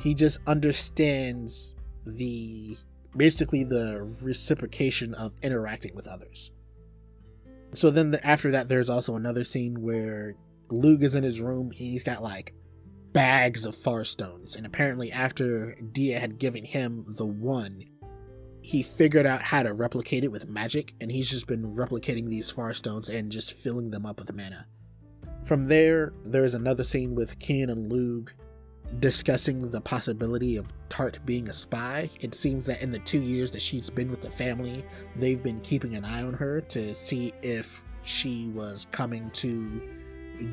He 0.00 0.14
just 0.14 0.40
understands 0.46 1.76
the 2.06 2.76
basically 3.16 3.64
the 3.64 4.02
reciprocation 4.22 5.14
of 5.14 5.32
interacting 5.42 5.94
with 5.94 6.06
others. 6.06 6.52
So 7.72 7.90
then 7.90 8.10
the, 8.10 8.26
after 8.26 8.50
that, 8.50 8.68
there's 8.68 8.90
also 8.90 9.16
another 9.16 9.44
scene 9.44 9.82
where 9.82 10.34
Lug 10.70 11.02
is 11.02 11.14
in 11.14 11.24
his 11.24 11.40
room. 11.40 11.70
He's 11.70 12.02
got 12.02 12.22
like 12.22 12.54
bags 13.12 13.64
of 13.64 13.74
far 13.74 14.04
stones, 14.04 14.54
and 14.56 14.64
apparently 14.64 15.12
after 15.12 15.76
Dia 15.92 16.18
had 16.20 16.38
given 16.38 16.64
him 16.64 17.04
the 17.06 17.26
one, 17.26 17.84
he 18.62 18.82
figured 18.82 19.26
out 19.26 19.42
how 19.42 19.62
to 19.62 19.72
replicate 19.72 20.24
it 20.24 20.32
with 20.32 20.48
magic, 20.48 20.94
and 21.00 21.10
he's 21.10 21.30
just 21.30 21.46
been 21.46 21.74
replicating 21.74 22.28
these 22.28 22.50
far 22.50 22.74
stones 22.74 23.08
and 23.08 23.32
just 23.32 23.52
filling 23.52 23.90
them 23.90 24.06
up 24.06 24.18
with 24.18 24.32
mana. 24.34 24.66
From 25.44 25.64
there, 25.64 26.12
there's 26.24 26.54
another 26.54 26.84
scene 26.84 27.14
with 27.14 27.38
Cian 27.38 27.70
and 27.70 27.90
Lug 27.90 28.32
discussing 28.98 29.70
the 29.70 29.80
possibility 29.80 30.56
of 30.56 30.66
Tart 30.88 31.18
being 31.24 31.48
a 31.48 31.52
spy. 31.52 32.10
It 32.20 32.34
seems 32.34 32.66
that 32.66 32.82
in 32.82 32.90
the 32.90 32.98
two 32.98 33.20
years 33.20 33.50
that 33.52 33.62
she's 33.62 33.88
been 33.88 34.10
with 34.10 34.20
the 34.20 34.30
family, 34.30 34.84
they've 35.16 35.42
been 35.42 35.60
keeping 35.60 35.94
an 35.94 36.04
eye 36.04 36.22
on 36.22 36.34
her 36.34 36.60
to 36.62 36.92
see 36.92 37.32
if 37.42 37.82
she 38.02 38.48
was 38.48 38.86
coming 38.90 39.30
to 39.30 39.80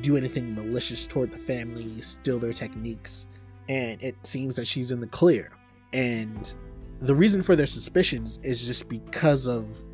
do 0.00 0.16
anything 0.16 0.54
malicious 0.54 1.06
toward 1.06 1.32
the 1.32 1.38
family, 1.38 2.00
steal 2.00 2.38
their 2.38 2.52
techniques, 2.52 3.26
and 3.68 4.02
it 4.02 4.14
seems 4.22 4.56
that 4.56 4.66
she's 4.66 4.92
in 4.92 5.00
the 5.00 5.06
clear. 5.06 5.50
And 5.92 6.54
the 7.00 7.14
reason 7.14 7.42
for 7.42 7.54
their 7.54 7.66
suspicions 7.66 8.40
is 8.42 8.66
just 8.66 8.88
because 8.88 9.46
of 9.46 9.84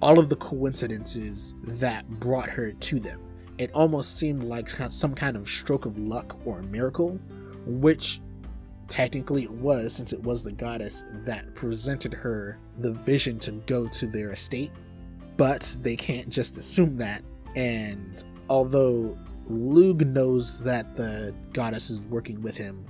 all 0.00 0.18
of 0.18 0.28
the 0.28 0.36
coincidences 0.36 1.54
that 1.62 2.08
brought 2.18 2.48
her 2.48 2.72
to 2.72 2.98
them. 2.98 3.20
It 3.58 3.70
almost 3.72 4.16
seemed 4.16 4.42
like 4.42 4.68
some 4.68 5.14
kind 5.14 5.36
of 5.36 5.48
stroke 5.48 5.86
of 5.86 5.96
luck 5.98 6.36
or 6.44 6.58
a 6.58 6.62
miracle 6.64 7.20
which 7.64 8.20
technically 8.88 9.44
it 9.44 9.50
was 9.52 9.94
since 9.94 10.12
it 10.12 10.20
was 10.22 10.42
the 10.42 10.50
goddess 10.50 11.04
that 11.24 11.54
presented 11.54 12.12
her 12.12 12.58
the 12.78 12.92
vision 12.92 13.38
to 13.38 13.52
go 13.66 13.86
to 13.88 14.06
their 14.06 14.32
estate. 14.32 14.72
But 15.36 15.76
they 15.80 15.96
can't 15.96 16.28
just 16.28 16.58
assume 16.58 16.96
that. 16.98 17.22
And 17.54 18.24
although 18.48 19.16
Lug 19.46 20.06
knows 20.06 20.62
that 20.64 20.96
the 20.96 21.34
goddess 21.52 21.90
is 21.90 22.00
working 22.00 22.42
with 22.42 22.56
him, 22.56 22.84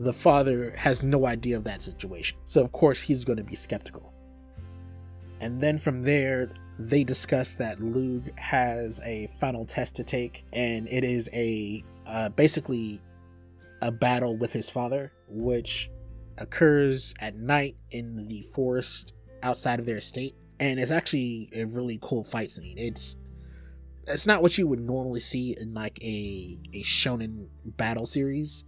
the 0.00 0.12
father 0.14 0.72
has 0.78 1.02
no 1.02 1.26
idea 1.26 1.58
of 1.58 1.64
that 1.64 1.82
situation. 1.82 2.38
So, 2.46 2.62
of 2.62 2.72
course, 2.72 3.02
he's 3.02 3.22
going 3.22 3.36
to 3.36 3.44
be 3.44 3.54
skeptical. 3.54 4.14
And 5.40 5.60
then 5.60 5.76
from 5.76 6.02
there, 6.02 6.52
they 6.78 7.04
discuss 7.04 7.54
that 7.56 7.80
Lug 7.82 8.30
has 8.36 8.98
a 9.04 9.28
final 9.38 9.66
test 9.66 9.96
to 9.96 10.04
take, 10.04 10.46
and 10.54 10.88
it 10.88 11.04
is 11.04 11.28
a 11.34 11.84
uh, 12.06 12.30
basically 12.30 13.02
a 13.82 13.92
battle 13.92 14.38
with 14.38 14.54
his 14.54 14.70
father, 14.70 15.12
which 15.28 15.90
occurs 16.38 17.12
at 17.20 17.36
night 17.36 17.76
in 17.90 18.26
the 18.26 18.40
forest 18.54 19.12
outside 19.42 19.80
of 19.80 19.86
their 19.86 19.98
estate. 19.98 20.34
And 20.58 20.80
it's 20.80 20.90
actually 20.90 21.50
a 21.54 21.64
really 21.64 21.98
cool 22.00 22.24
fight 22.24 22.50
scene. 22.50 22.78
It's 22.78 23.16
it's 24.06 24.26
not 24.26 24.40
what 24.40 24.56
you 24.56 24.66
would 24.66 24.80
normally 24.80 25.20
see 25.20 25.54
in 25.60 25.74
like 25.74 25.98
a 26.02 26.58
a 26.72 26.82
shonen 26.82 27.48
battle 27.64 28.06
series. 28.06 28.64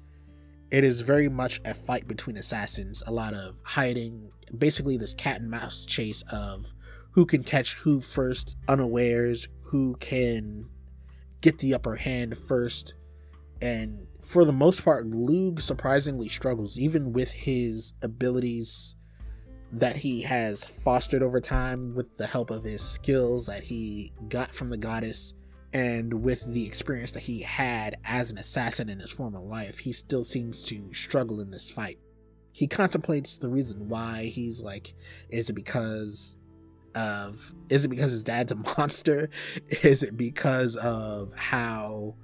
It 0.72 0.84
is 0.84 1.02
very 1.02 1.28
much 1.28 1.60
a 1.66 1.74
fight 1.74 2.08
between 2.08 2.38
assassins, 2.38 3.02
a 3.06 3.12
lot 3.12 3.34
of 3.34 3.56
hiding, 3.62 4.32
basically 4.56 4.96
this 4.96 5.12
cat 5.12 5.42
and 5.42 5.50
mouse 5.50 5.84
chase 5.84 6.24
of 6.32 6.72
who 7.10 7.26
can 7.26 7.44
catch 7.44 7.74
who 7.74 8.00
first 8.00 8.56
unawares, 8.66 9.48
who 9.64 9.96
can 10.00 10.70
get 11.42 11.58
the 11.58 11.74
upper 11.74 11.96
hand 11.96 12.38
first, 12.38 12.94
and 13.60 14.06
for 14.22 14.46
the 14.46 14.52
most 14.54 14.82
part, 14.82 15.06
Lug 15.06 15.60
surprisingly 15.60 16.30
struggles, 16.30 16.78
even 16.78 17.12
with 17.12 17.30
his 17.30 17.92
abilities 18.00 18.96
that 19.72 19.96
he 19.96 20.22
has 20.22 20.64
fostered 20.64 21.22
over 21.22 21.38
time 21.38 21.94
with 21.94 22.16
the 22.16 22.26
help 22.26 22.50
of 22.50 22.64
his 22.64 22.80
skills 22.80 23.44
that 23.44 23.64
he 23.64 24.10
got 24.30 24.54
from 24.54 24.70
the 24.70 24.78
goddess 24.78 25.34
and 25.72 26.22
with 26.22 26.44
the 26.52 26.66
experience 26.66 27.12
that 27.12 27.24
he 27.24 27.40
had 27.40 27.96
as 28.04 28.30
an 28.30 28.38
assassin 28.38 28.88
in 28.88 29.00
his 29.00 29.10
former 29.10 29.40
life, 29.40 29.78
he 29.78 29.92
still 29.92 30.24
seems 30.24 30.62
to 30.64 30.92
struggle 30.92 31.40
in 31.40 31.50
this 31.50 31.70
fight. 31.70 31.98
He 32.52 32.66
contemplates 32.66 33.38
the 33.38 33.48
reason 33.48 33.88
why. 33.88 34.26
He's 34.26 34.62
like, 34.62 34.94
is 35.30 35.48
it 35.48 35.54
because 35.54 36.36
of 36.94 37.54
is 37.70 37.86
it 37.86 37.88
because 37.88 38.12
his 38.12 38.24
dad's 38.24 38.52
a 38.52 38.56
monster? 38.78 39.30
Is 39.82 40.02
it 40.02 40.16
because 40.16 40.76
of 40.76 41.32
how 41.34 42.16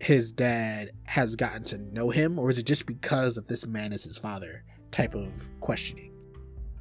his 0.00 0.32
dad 0.32 0.90
has 1.04 1.36
gotten 1.36 1.64
to 1.64 1.78
know 1.78 2.10
him, 2.10 2.38
or 2.38 2.48
is 2.48 2.58
it 2.58 2.64
just 2.64 2.86
because 2.86 3.36
of 3.36 3.46
this 3.46 3.66
man 3.66 3.92
is 3.92 4.04
his 4.04 4.16
father 4.16 4.64
type 4.90 5.14
of 5.14 5.50
questioning? 5.60 6.13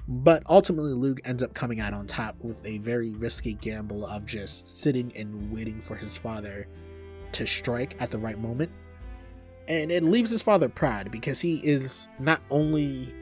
But 0.07 0.43
ultimately, 0.47 0.93
Luke 0.93 1.21
ends 1.23 1.43
up 1.43 1.53
coming 1.53 1.79
out 1.79 1.93
on 1.93 2.07
top 2.07 2.35
with 2.41 2.65
a 2.65 2.77
very 2.79 3.11
risky 3.11 3.53
gamble 3.53 4.05
of 4.05 4.25
just 4.25 4.67
sitting 4.67 5.13
and 5.15 5.51
waiting 5.51 5.81
for 5.81 5.95
his 5.95 6.17
father 6.17 6.67
to 7.33 7.47
strike 7.47 7.95
at 7.99 8.11
the 8.11 8.17
right 8.17 8.37
moment. 8.37 8.71
And 9.67 9.91
it 9.91 10.03
leaves 10.03 10.29
his 10.29 10.41
father 10.41 10.67
proud 10.67 11.09
because 11.09 11.39
he 11.39 11.57
is 11.57 12.09
not 12.19 12.41
only 12.49 13.13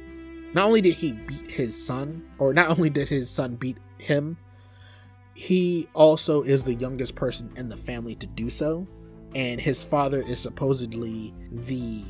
not 0.54 0.66
only 0.66 0.82
did 0.82 0.96
he 0.96 1.14
beat 1.14 1.50
his 1.50 1.82
son, 1.82 2.26
or 2.38 2.54
not 2.54 2.70
only 2.70 2.90
did 2.90 3.08
his 3.08 3.30
son 3.30 3.56
beat 3.56 3.78
him, 4.00 4.38
he 5.34 5.88
also 5.94 6.42
is 6.42 6.64
the 6.64 6.74
youngest 6.74 7.16
person 7.16 7.50
in 7.56 7.70
the 7.70 7.78
family 7.78 8.16
to 8.16 8.28
do 8.28 8.50
so 8.50 8.86
and 9.36 9.62
his 9.62 9.84
father 9.84 10.22
is 10.22 10.40
supposedly 10.40 11.34
the 11.52 12.04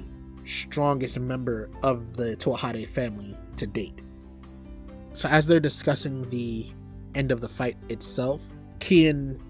strongest 0.46 1.20
member 1.20 1.70
of 1.84 2.16
the 2.16 2.36
Tuatha 2.38 2.74
Dé 2.74 2.88
family 2.88 3.38
to 3.58 3.68
date. 3.68 4.02
So 5.14 5.30
as 5.30 5.48
they're 5.48 5.60
discussing 5.60 6.30
the 6.30 6.68
end 7.16 7.32
of 7.32 7.42
the 7.42 7.50
fight 7.50 7.78
itself, 7.90 8.54
Cian 8.82 9.42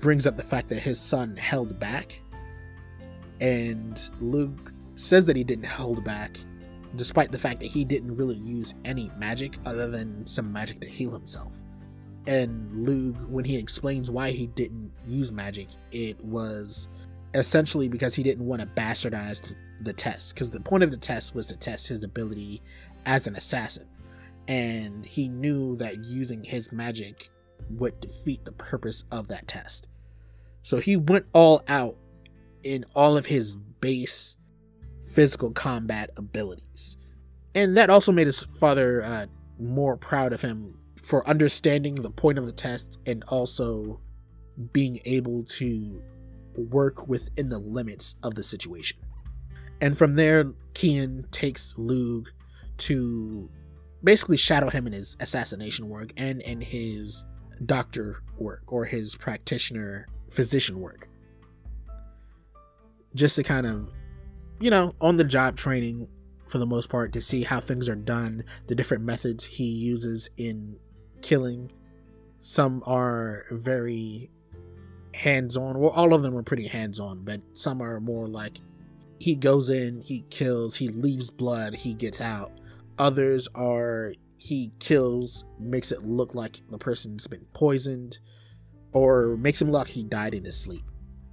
brings 0.00 0.26
up 0.26 0.36
the 0.36 0.42
fact 0.42 0.68
that 0.68 0.80
his 0.80 1.00
son 1.00 1.36
held 1.36 1.78
back, 1.78 2.18
and 3.40 4.00
Luke 4.20 4.72
says 4.94 5.24
that 5.26 5.36
he 5.36 5.44
didn't 5.44 5.66
hold 5.66 6.04
back, 6.04 6.38
despite 6.96 7.30
the 7.30 7.38
fact 7.38 7.60
that 7.60 7.66
he 7.66 7.84
didn't 7.84 8.16
really 8.16 8.36
use 8.36 8.74
any 8.84 9.10
magic 9.18 9.56
other 9.66 9.88
than 9.88 10.26
some 10.26 10.52
magic 10.52 10.80
to 10.80 10.88
heal 10.88 11.10
himself 11.10 11.60
and 12.28 12.84
Luke, 12.84 13.16
when 13.30 13.46
he 13.46 13.56
explains 13.56 14.10
why 14.10 14.32
he 14.32 14.48
didn't 14.48 14.92
use 15.06 15.32
magic, 15.32 15.68
it 15.92 16.22
was 16.22 16.88
essentially 17.32 17.88
because 17.88 18.14
he 18.14 18.22
didn't 18.22 18.46
want 18.46 18.60
to 18.60 18.66
bastardize 18.66 19.54
the 19.80 19.94
test. 19.94 20.34
Because 20.34 20.50
the 20.50 20.60
point 20.60 20.82
of 20.82 20.90
the 20.90 20.98
test 20.98 21.34
was 21.34 21.46
to 21.46 21.56
test 21.56 21.88
his 21.88 22.04
ability 22.04 22.60
as 23.06 23.26
an 23.26 23.34
assassin. 23.34 23.86
And 24.48 25.06
he 25.06 25.28
knew 25.28 25.76
that 25.76 26.02
using 26.04 26.42
his 26.42 26.72
magic 26.72 27.30
would 27.70 28.00
defeat 28.00 28.44
the 28.44 28.52
purpose 28.52 29.04
of 29.12 29.28
that 29.28 29.46
test. 29.46 29.86
So 30.62 30.78
he 30.78 30.96
went 30.96 31.26
all 31.32 31.62
out 31.68 31.96
in 32.62 32.84
all 32.94 33.16
of 33.16 33.26
his 33.26 33.56
base 33.80 34.36
physical 35.06 35.50
combat 35.50 36.10
abilities. 36.16 36.96
And 37.54 37.76
that 37.76 37.90
also 37.90 38.12
made 38.12 38.26
his 38.26 38.40
father 38.40 39.02
uh, 39.02 39.26
more 39.58 39.96
proud 39.96 40.32
of 40.32 40.40
him 40.40 40.78
for 41.02 41.26
understanding 41.28 41.94
the 41.94 42.10
point 42.10 42.38
of 42.38 42.46
the 42.46 42.52
test 42.52 42.98
and 43.06 43.24
also 43.28 44.00
being 44.72 45.00
able 45.04 45.44
to 45.44 46.02
work 46.54 47.08
within 47.08 47.48
the 47.48 47.58
limits 47.58 48.16
of 48.22 48.34
the 48.34 48.42
situation. 48.42 48.98
And 49.80 49.96
from 49.96 50.14
there, 50.14 50.52
Cian 50.74 51.26
takes 51.30 51.74
Lug 51.76 52.30
to 52.78 53.48
basically 54.02 54.36
shadow 54.36 54.70
him 54.70 54.86
in 54.86 54.92
his 54.92 55.16
assassination 55.20 55.88
work 55.88 56.12
and 56.16 56.40
in 56.42 56.60
his 56.60 57.24
doctor 57.66 58.22
work 58.38 58.62
or 58.66 58.84
his 58.84 59.16
practitioner 59.16 60.06
physician 60.30 60.80
work. 60.80 61.08
Just 63.14 63.36
to 63.36 63.42
kind 63.42 63.66
of, 63.66 63.90
you 64.60 64.70
know, 64.70 64.92
on 65.00 65.16
the 65.16 65.24
job 65.24 65.56
training 65.56 66.08
for 66.46 66.58
the 66.58 66.66
most 66.66 66.88
part 66.88 67.12
to 67.12 67.20
see 67.20 67.42
how 67.42 67.60
things 67.60 67.88
are 67.88 67.96
done, 67.96 68.44
the 68.66 68.74
different 68.74 69.04
methods 69.04 69.44
he 69.44 69.64
uses 69.64 70.28
in 70.36 70.76
killing. 71.22 71.70
Some 72.40 72.82
are 72.86 73.46
very 73.50 74.30
hands 75.14 75.56
on. 75.56 75.78
Well, 75.78 75.90
all 75.90 76.14
of 76.14 76.22
them 76.22 76.36
are 76.36 76.42
pretty 76.42 76.68
hands 76.68 77.00
on, 77.00 77.24
but 77.24 77.40
some 77.52 77.82
are 77.82 78.00
more 78.00 78.28
like 78.28 78.58
he 79.18 79.34
goes 79.34 79.68
in, 79.68 80.00
he 80.00 80.24
kills, 80.30 80.76
he 80.76 80.88
leaves 80.88 81.30
blood, 81.30 81.74
he 81.74 81.94
gets 81.94 82.20
out. 82.20 82.52
Others 82.98 83.48
are 83.54 84.14
he 84.38 84.72
kills, 84.78 85.44
makes 85.58 85.92
it 85.92 86.04
look 86.04 86.34
like 86.34 86.62
the 86.70 86.78
person's 86.78 87.26
been 87.26 87.46
poisoned, 87.54 88.18
or 88.92 89.36
makes 89.36 89.60
him 89.60 89.70
look 89.70 89.86
like 89.86 89.88
he 89.88 90.04
died 90.04 90.34
in 90.34 90.44
his 90.44 90.58
sleep. 90.58 90.84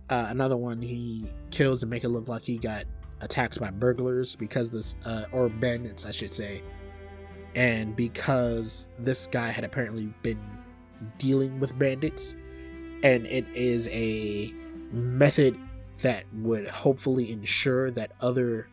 Uh, 0.09 0.27
another 0.29 0.57
one, 0.57 0.81
he 0.81 1.27
kills 1.51 1.81
and 1.81 1.89
make 1.89 2.03
it 2.03 2.09
look 2.09 2.27
like 2.27 2.43
he 2.43 2.57
got 2.57 2.85
attacked 3.21 3.59
by 3.59 3.71
burglars 3.71 4.35
because 4.35 4.69
this, 4.69 4.95
uh, 5.05 5.25
or 5.31 5.49
bandits, 5.49 6.05
I 6.05 6.11
should 6.11 6.33
say. 6.33 6.61
And 7.55 7.95
because 7.95 8.89
this 8.99 9.27
guy 9.27 9.49
had 9.49 9.63
apparently 9.63 10.13
been 10.21 10.41
dealing 11.17 11.59
with 11.59 11.77
bandits, 11.79 12.35
and 13.03 13.25
it 13.27 13.45
is 13.53 13.87
a 13.89 14.53
method 14.91 15.57
that 16.01 16.25
would 16.33 16.67
hopefully 16.67 17.31
ensure 17.31 17.89
that 17.91 18.11
other 18.19 18.67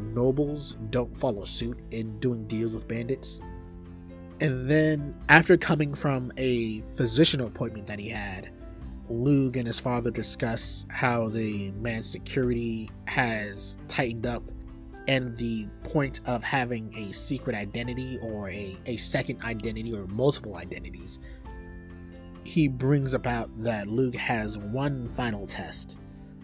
nobles 0.00 0.76
don't 0.90 1.16
follow 1.16 1.44
suit 1.44 1.78
in 1.90 2.18
doing 2.18 2.46
deals 2.46 2.74
with 2.74 2.88
bandits. 2.88 3.40
And 4.40 4.70
then, 4.70 5.14
after 5.28 5.56
coming 5.56 5.94
from 5.94 6.32
a 6.36 6.80
physician 6.96 7.40
appointment 7.40 7.86
that 7.86 7.98
he 7.98 8.08
had, 8.08 8.50
Lug 9.10 9.56
and 9.56 9.66
his 9.66 9.80
father 9.80 10.10
discuss 10.10 10.86
how 10.88 11.28
the 11.28 11.72
man's 11.72 12.08
security 12.08 12.88
has 13.06 13.76
tightened 13.88 14.26
up 14.26 14.42
and 15.08 15.36
the 15.38 15.66
point 15.84 16.20
of 16.26 16.44
having 16.44 16.94
a 16.96 17.12
secret 17.12 17.56
identity 17.56 18.18
or 18.22 18.50
a, 18.50 18.76
a 18.86 18.96
second 18.98 19.42
identity 19.42 19.92
or 19.92 20.06
multiple 20.08 20.56
identities. 20.56 21.18
He 22.44 22.68
brings 22.68 23.14
about 23.14 23.50
that 23.62 23.88
Lug 23.88 24.14
has 24.14 24.58
one 24.58 25.08
final 25.08 25.46
test 25.46 25.98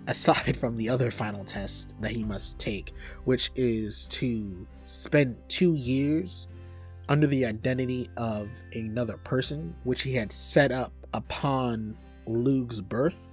aside 0.07 0.57
from 0.57 0.77
the 0.77 0.89
other 0.89 1.11
final 1.11 1.45
test 1.45 1.95
that 2.01 2.13
he 2.13 2.25
must 2.25 2.59
take, 2.59 2.93
which 3.25 3.51
is 3.55 4.07
to 4.09 4.67
spend 4.87 5.37
two 5.49 5.75
years 5.75 6.47
under 7.09 7.27
the 7.27 7.45
identity 7.45 8.09
of 8.17 8.49
another 8.75 9.17
person, 9.19 9.75
which 9.85 10.03
he 10.03 10.15
had 10.15 10.33
set 10.33 10.73
up 10.73 10.93
upon 11.13 11.97
Lug's 12.27 12.81
birth. 12.81 13.29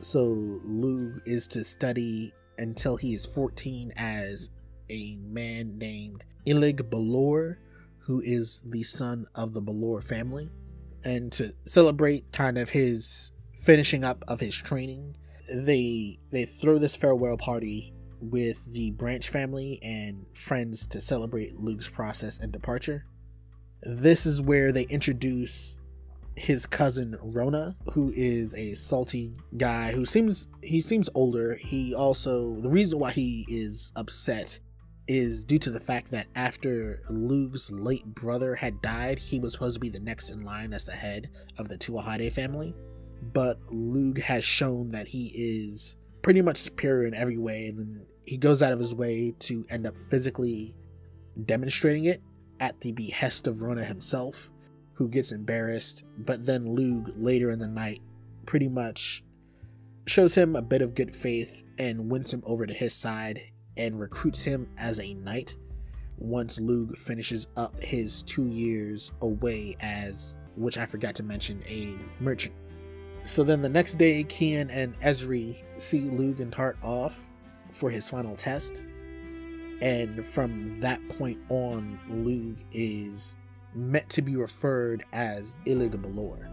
So 0.00 0.60
Lug 0.64 1.22
is 1.24 1.46
to 1.48 1.64
study 1.64 2.32
until 2.58 2.96
he 2.96 3.14
is 3.14 3.26
14 3.26 3.92
as 3.96 4.50
a 4.90 5.16
man 5.16 5.78
named 5.78 6.24
Illig 6.46 6.90
Balor, 6.90 7.58
who 7.98 8.20
is 8.20 8.62
the 8.66 8.82
son 8.82 9.26
of 9.34 9.54
the 9.54 9.62
Balor 9.62 10.02
family. 10.02 10.50
And 11.04 11.32
to 11.32 11.54
celebrate 11.64 12.32
kind 12.32 12.58
of 12.58 12.70
his 12.70 13.32
finishing 13.62 14.04
up 14.04 14.22
of 14.28 14.40
his 14.40 14.54
training, 14.54 15.16
they 15.52 16.18
they 16.30 16.44
throw 16.44 16.78
this 16.78 16.96
farewell 16.96 17.36
party 17.36 17.92
with 18.20 18.72
the 18.72 18.90
Branch 18.92 19.28
family 19.28 19.78
and 19.82 20.24
friends 20.34 20.86
to 20.86 21.00
celebrate 21.00 21.60
Luke's 21.60 21.88
process 21.88 22.38
and 22.38 22.52
departure. 22.52 23.04
This 23.82 24.24
is 24.24 24.40
where 24.40 24.72
they 24.72 24.84
introduce 24.84 25.80
his 26.36 26.66
cousin 26.66 27.16
Rona, 27.20 27.76
who 27.92 28.12
is 28.16 28.54
a 28.54 28.74
salty 28.74 29.36
guy 29.56 29.92
who 29.92 30.04
seems 30.04 30.48
he 30.62 30.80
seems 30.80 31.08
older. 31.14 31.56
He 31.56 31.94
also 31.94 32.60
the 32.60 32.70
reason 32.70 32.98
why 32.98 33.12
he 33.12 33.44
is 33.48 33.92
upset 33.94 34.58
is 35.06 35.44
due 35.44 35.58
to 35.58 35.70
the 35.70 35.80
fact 35.80 36.10
that 36.10 36.26
after 36.34 37.02
Luke's 37.10 37.70
late 37.70 38.06
brother 38.06 38.54
had 38.54 38.80
died, 38.80 39.18
he 39.18 39.38
was 39.38 39.52
supposed 39.52 39.74
to 39.74 39.80
be 39.80 39.90
the 39.90 40.00
next 40.00 40.30
in 40.30 40.44
line 40.44 40.72
as 40.72 40.86
the 40.86 40.92
head 40.92 41.28
of 41.58 41.68
the 41.68 41.76
Tuatha 41.76 42.32
family 42.32 42.74
but 43.32 43.58
Lug 43.70 44.20
has 44.20 44.44
shown 44.44 44.90
that 44.90 45.08
he 45.08 45.32
is 45.34 45.96
pretty 46.22 46.42
much 46.42 46.58
superior 46.58 47.06
in 47.06 47.14
every 47.14 47.38
way, 47.38 47.66
and 47.66 47.78
then 47.78 48.06
he 48.24 48.36
goes 48.36 48.62
out 48.62 48.72
of 48.72 48.78
his 48.78 48.94
way 48.94 49.34
to 49.40 49.64
end 49.70 49.86
up 49.86 49.96
physically 50.10 50.74
demonstrating 51.44 52.04
it 52.04 52.22
at 52.60 52.80
the 52.80 52.92
behest 52.92 53.46
of 53.46 53.62
Rona 53.62 53.84
himself, 53.84 54.50
who 54.94 55.08
gets 55.08 55.32
embarrassed. 55.32 56.04
But 56.18 56.46
then 56.46 56.64
Lug 56.64 57.12
later 57.16 57.50
in 57.50 57.58
the 57.58 57.68
night 57.68 58.00
pretty 58.46 58.68
much 58.68 59.22
shows 60.06 60.34
him 60.34 60.54
a 60.54 60.62
bit 60.62 60.82
of 60.82 60.94
good 60.94 61.14
faith 61.14 61.64
and 61.78 62.10
wins 62.10 62.32
him 62.32 62.42
over 62.44 62.66
to 62.66 62.74
his 62.74 62.94
side 62.94 63.40
and 63.76 63.98
recruits 63.98 64.42
him 64.42 64.68
as 64.76 65.00
a 65.00 65.14
knight 65.14 65.56
once 66.18 66.60
Lug 66.60 66.96
finishes 66.96 67.48
up 67.56 67.82
his 67.82 68.22
two 68.22 68.46
years 68.46 69.12
away 69.20 69.76
as, 69.80 70.36
which 70.56 70.78
I 70.78 70.86
forgot 70.86 71.14
to 71.16 71.22
mention, 71.22 71.62
a 71.68 71.96
merchant. 72.20 72.54
So 73.26 73.42
then 73.42 73.62
the 73.62 73.68
next 73.68 73.94
day, 73.94 74.22
Cian 74.24 74.70
and 74.70 74.98
Esri 75.00 75.62
see 75.78 76.02
Lug 76.02 76.40
and 76.40 76.52
Tart 76.52 76.76
off 76.82 77.18
for 77.72 77.90
his 77.90 78.08
final 78.08 78.36
test. 78.36 78.84
And 79.80 80.24
from 80.24 80.78
that 80.80 81.06
point 81.08 81.38
on, 81.48 81.98
Lug 82.08 82.64
is 82.70 83.38
meant 83.74 84.08
to 84.10 84.22
be 84.22 84.36
referred 84.36 85.04
as 85.12 85.56
Illig 85.66 86.00
Balor. 86.00 86.50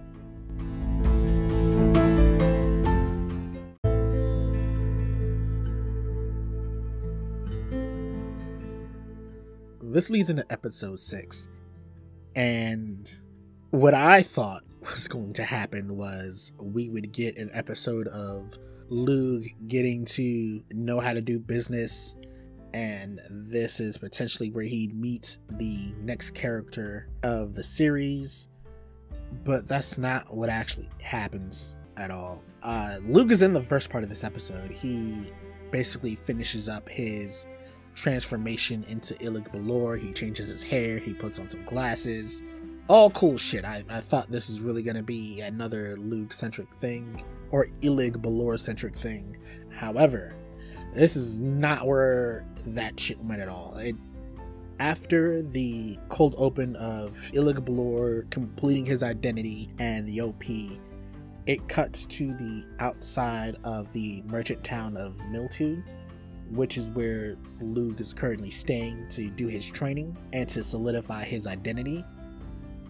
This 9.83 10.09
leads 10.09 10.29
into 10.29 10.49
episode 10.49 10.99
6. 10.99 11.49
And 12.33 13.13
what 13.71 13.93
I 13.93 14.23
thought 14.23 14.63
was 14.81 15.07
going 15.07 15.33
to 15.33 15.43
happen 15.43 15.95
was 15.95 16.51
we 16.59 16.89
would 16.89 17.11
get 17.11 17.37
an 17.37 17.49
episode 17.53 18.07
of 18.07 18.57
Lug 18.89 19.43
getting 19.67 20.05
to 20.05 20.61
know 20.71 20.99
how 20.99 21.13
to 21.13 21.21
do 21.21 21.39
business, 21.39 22.15
and 22.73 23.21
this 23.29 23.79
is 23.79 23.97
potentially 23.97 24.49
where 24.51 24.65
he 24.65 24.89
meets 24.93 25.39
the 25.51 25.93
next 25.99 26.31
character 26.31 27.07
of 27.23 27.53
the 27.53 27.63
series. 27.63 28.49
But 29.45 29.67
that's 29.67 29.97
not 29.97 30.35
what 30.35 30.49
actually 30.49 30.89
happens 31.01 31.77
at 31.95 32.11
all. 32.11 32.43
Uh, 32.63 32.97
Lug 33.03 33.31
is 33.31 33.41
in 33.41 33.53
the 33.53 33.63
first 33.63 33.89
part 33.89 34.03
of 34.03 34.09
this 34.09 34.23
episode. 34.23 34.71
He 34.71 35.27
basically 35.71 36.15
finishes 36.15 36.67
up 36.67 36.89
his 36.89 37.45
transformation 37.95 38.83
into 38.89 39.13
Illig 39.15 39.51
Balor. 39.51 39.95
He 39.95 40.11
changes 40.11 40.49
his 40.49 40.63
hair, 40.63 40.97
he 40.97 41.13
puts 41.13 41.39
on 41.39 41.49
some 41.49 41.63
glasses, 41.63 42.43
all 42.91 43.09
cool 43.11 43.37
shit. 43.37 43.63
I, 43.63 43.85
I 43.89 44.01
thought 44.01 44.29
this 44.29 44.49
is 44.49 44.59
really 44.59 44.83
gonna 44.83 45.01
be 45.01 45.39
another 45.39 45.95
Lug 45.97 46.33
centric 46.33 46.67
thing 46.75 47.23
or 47.49 47.67
Illig 47.81 48.21
Balor 48.21 48.57
centric 48.57 48.97
thing. 48.97 49.37
However, 49.69 50.35
this 50.91 51.15
is 51.15 51.39
not 51.39 51.87
where 51.87 52.45
that 52.67 52.99
shit 52.99 53.17
went 53.23 53.41
at 53.41 53.47
all. 53.47 53.77
It, 53.77 53.95
after 54.79 55.41
the 55.41 55.97
cold 56.09 56.35
open 56.37 56.75
of 56.75 57.17
Illig 57.31 57.63
Balor 57.63 58.23
completing 58.29 58.85
his 58.85 59.03
identity 59.03 59.69
and 59.79 60.05
the 60.05 60.19
OP, 60.19 60.43
it 61.45 61.69
cuts 61.69 62.05
to 62.07 62.33
the 62.33 62.65
outside 62.79 63.55
of 63.63 63.91
the 63.93 64.21
merchant 64.25 64.65
town 64.65 64.97
of 64.97 65.15
Milteu, 65.29 65.81
which 66.49 66.77
is 66.77 66.89
where 66.89 67.37
Lug 67.61 68.01
is 68.01 68.13
currently 68.13 68.49
staying 68.49 69.07
to 69.11 69.29
do 69.29 69.47
his 69.47 69.65
training 69.65 70.17
and 70.33 70.49
to 70.49 70.61
solidify 70.61 71.23
his 71.23 71.47
identity 71.47 72.03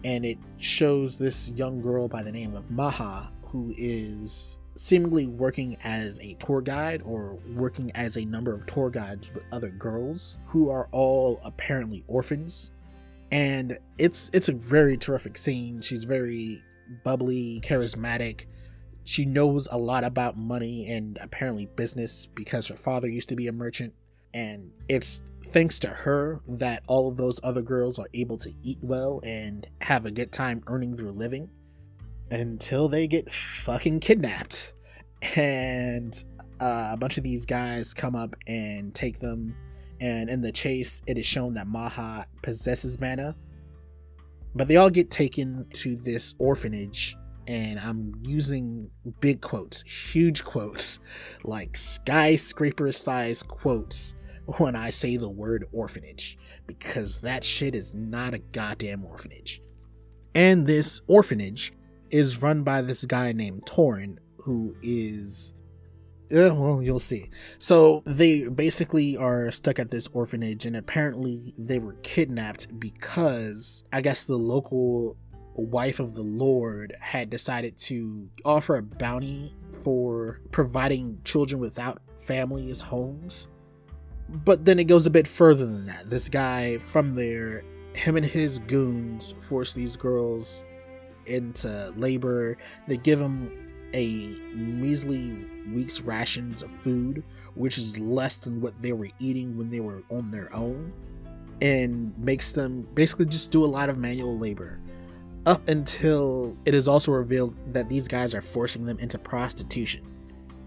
and 0.04 0.24
it 0.24 0.38
shows 0.58 1.18
this 1.18 1.50
young 1.50 1.80
girl 1.80 2.08
by 2.08 2.22
the 2.22 2.32
name 2.32 2.54
of 2.54 2.70
Maha 2.70 3.30
who 3.44 3.74
is 3.76 4.58
seemingly 4.76 5.26
working 5.26 5.76
as 5.84 6.18
a 6.20 6.34
tour 6.34 6.60
guide 6.60 7.02
or 7.04 7.38
working 7.54 7.90
as 7.94 8.16
a 8.16 8.24
number 8.24 8.54
of 8.54 8.66
tour 8.66 8.90
guides 8.90 9.32
with 9.34 9.44
other 9.52 9.68
girls 9.68 10.38
who 10.46 10.70
are 10.70 10.88
all 10.92 11.40
apparently 11.44 12.02
orphans. 12.06 12.70
And 13.30 13.78
it's 13.98 14.30
it's 14.32 14.48
a 14.48 14.52
very 14.52 14.96
terrific 14.96 15.38
scene. 15.38 15.80
She's 15.80 16.04
very 16.04 16.62
bubbly 17.04 17.60
charismatic. 17.62 18.46
She 19.04 19.24
knows 19.24 19.68
a 19.70 19.78
lot 19.78 20.04
about 20.04 20.36
money 20.36 20.88
and 20.90 21.18
apparently 21.20 21.66
business 21.66 22.26
because 22.34 22.68
her 22.68 22.76
father 22.76 23.08
used 23.08 23.28
to 23.30 23.36
be 23.36 23.48
a 23.48 23.52
merchant. 23.52 23.94
And 24.34 24.70
it's 24.88 25.22
thanks 25.46 25.78
to 25.80 25.88
her 25.88 26.40
that 26.46 26.82
all 26.86 27.08
of 27.08 27.16
those 27.16 27.38
other 27.42 27.62
girls 27.62 27.98
are 27.98 28.08
able 28.14 28.36
to 28.38 28.52
eat 28.62 28.78
well 28.82 29.20
and 29.24 29.66
have 29.80 30.06
a 30.06 30.10
good 30.10 30.32
time 30.32 30.62
earning 30.66 30.96
their 30.96 31.10
living 31.10 31.48
until 32.30 32.88
they 32.88 33.06
get 33.06 33.32
fucking 33.32 34.00
kidnapped. 34.00 34.72
And 35.36 36.22
uh, 36.60 36.90
a 36.92 36.96
bunch 36.96 37.18
of 37.18 37.24
these 37.24 37.44
guys 37.46 37.94
come 37.94 38.16
up 38.16 38.34
and 38.46 38.94
take 38.94 39.20
them. 39.20 39.54
And 40.00 40.28
in 40.28 40.40
the 40.40 40.50
chase, 40.50 41.02
it 41.06 41.18
is 41.18 41.26
shown 41.26 41.54
that 41.54 41.66
Maha 41.66 42.26
possesses 42.42 42.98
mana. 42.98 43.36
But 44.54 44.68
they 44.68 44.76
all 44.76 44.90
get 44.90 45.10
taken 45.10 45.66
to 45.74 45.96
this 45.96 46.34
orphanage. 46.38 47.16
And 47.46 47.78
I'm 47.80 48.14
using 48.22 48.90
big 49.20 49.40
quotes, 49.40 49.82
huge 49.82 50.44
quotes, 50.44 51.00
like 51.44 51.76
skyscraper 51.76 52.92
size 52.92 53.42
quotes 53.42 54.14
when 54.46 54.76
I 54.76 54.90
say 54.90 55.16
the 55.16 55.28
word 55.28 55.64
orphanage, 55.72 56.38
because 56.66 57.20
that 57.20 57.44
shit 57.44 57.74
is 57.74 57.94
not 57.94 58.34
a 58.34 58.38
goddamn 58.38 59.04
orphanage. 59.04 59.62
And 60.34 60.66
this 60.66 61.00
orphanage 61.06 61.72
is 62.10 62.42
run 62.42 62.62
by 62.62 62.82
this 62.82 63.04
guy 63.04 63.32
named 63.32 63.66
Torin, 63.66 64.18
who 64.38 64.74
is. 64.82 65.54
Yeah, 66.30 66.52
well, 66.52 66.82
you'll 66.82 66.98
see. 66.98 67.28
So 67.58 68.02
they 68.06 68.48
basically 68.48 69.18
are 69.18 69.50
stuck 69.50 69.78
at 69.78 69.90
this 69.90 70.08
orphanage, 70.12 70.64
and 70.64 70.76
apparently 70.76 71.52
they 71.58 71.78
were 71.78 71.96
kidnapped 72.02 72.78
because 72.78 73.84
I 73.92 74.00
guess 74.00 74.24
the 74.24 74.38
local 74.38 75.18
wife 75.54 76.00
of 76.00 76.14
the 76.14 76.22
Lord 76.22 76.94
had 77.00 77.28
decided 77.28 77.76
to 77.76 78.30
offer 78.44 78.76
a 78.76 78.82
bounty 78.82 79.54
for 79.84 80.40
providing 80.50 81.18
children 81.24 81.60
without 81.60 82.00
families 82.20 82.80
homes. 82.80 83.48
But 84.32 84.64
then 84.64 84.78
it 84.78 84.84
goes 84.84 85.06
a 85.06 85.10
bit 85.10 85.28
further 85.28 85.66
than 85.66 85.86
that. 85.86 86.08
This 86.08 86.28
guy 86.28 86.78
from 86.78 87.14
there, 87.14 87.64
him 87.92 88.16
and 88.16 88.24
his 88.24 88.58
goons 88.60 89.34
force 89.40 89.74
these 89.74 89.96
girls 89.96 90.64
into 91.26 91.92
labor. 91.96 92.56
They 92.88 92.96
give 92.96 93.18
them 93.18 93.52
a 93.94 94.06
measly 94.54 95.36
week's 95.72 96.00
rations 96.00 96.62
of 96.62 96.70
food, 96.70 97.22
which 97.54 97.76
is 97.76 97.98
less 97.98 98.38
than 98.38 98.60
what 98.60 98.80
they 98.80 98.94
were 98.94 99.10
eating 99.18 99.58
when 99.58 99.68
they 99.68 99.80
were 99.80 100.02
on 100.10 100.30
their 100.30 100.54
own, 100.54 100.92
and 101.60 102.16
makes 102.18 102.52
them 102.52 102.88
basically 102.94 103.26
just 103.26 103.52
do 103.52 103.62
a 103.62 103.66
lot 103.66 103.90
of 103.90 103.98
manual 103.98 104.38
labor. 104.38 104.80
Up 105.44 105.68
until 105.68 106.56
it 106.64 106.74
is 106.74 106.88
also 106.88 107.12
revealed 107.12 107.54
that 107.74 107.88
these 107.88 108.08
guys 108.08 108.32
are 108.32 108.40
forcing 108.40 108.86
them 108.86 108.98
into 108.98 109.18
prostitution. 109.18 110.06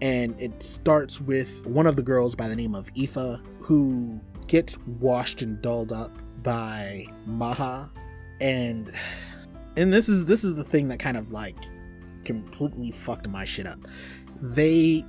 And 0.00 0.38
it 0.40 0.62
starts 0.62 1.20
with 1.20 1.66
one 1.66 1.86
of 1.86 1.96
the 1.96 2.02
girls 2.02 2.34
by 2.34 2.48
the 2.48 2.56
name 2.56 2.74
of 2.74 2.90
Aoife, 2.96 3.40
who 3.60 4.20
gets 4.46 4.78
washed 5.00 5.42
and 5.42 5.60
dolled 5.62 5.92
up 5.92 6.10
by 6.42 7.06
Maha. 7.26 7.90
And 8.40 8.92
and 9.76 9.92
this 9.92 10.08
is 10.08 10.26
this 10.26 10.44
is 10.44 10.54
the 10.54 10.64
thing 10.64 10.88
that 10.88 10.98
kind 10.98 11.16
of 11.16 11.32
like 11.32 11.56
completely 12.24 12.90
fucked 12.90 13.28
my 13.28 13.44
shit 13.44 13.66
up. 13.66 13.78
They 14.42 15.04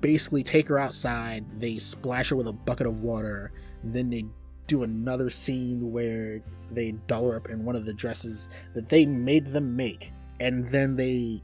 basically 0.00 0.42
take 0.42 0.68
her 0.68 0.78
outside, 0.78 1.44
they 1.60 1.78
splash 1.78 2.30
her 2.30 2.36
with 2.36 2.48
a 2.48 2.52
bucket 2.52 2.86
of 2.86 3.02
water, 3.02 3.52
then 3.84 4.10
they 4.10 4.24
do 4.66 4.82
another 4.82 5.30
scene 5.30 5.92
where 5.92 6.42
they 6.70 6.92
doll 7.06 7.30
her 7.30 7.36
up 7.36 7.50
in 7.50 7.64
one 7.64 7.76
of 7.76 7.84
the 7.84 7.92
dresses 7.92 8.48
that 8.74 8.88
they 8.88 9.04
made 9.04 9.46
them 9.48 9.76
make, 9.76 10.12
and 10.40 10.66
then 10.68 10.96
they 10.96 11.42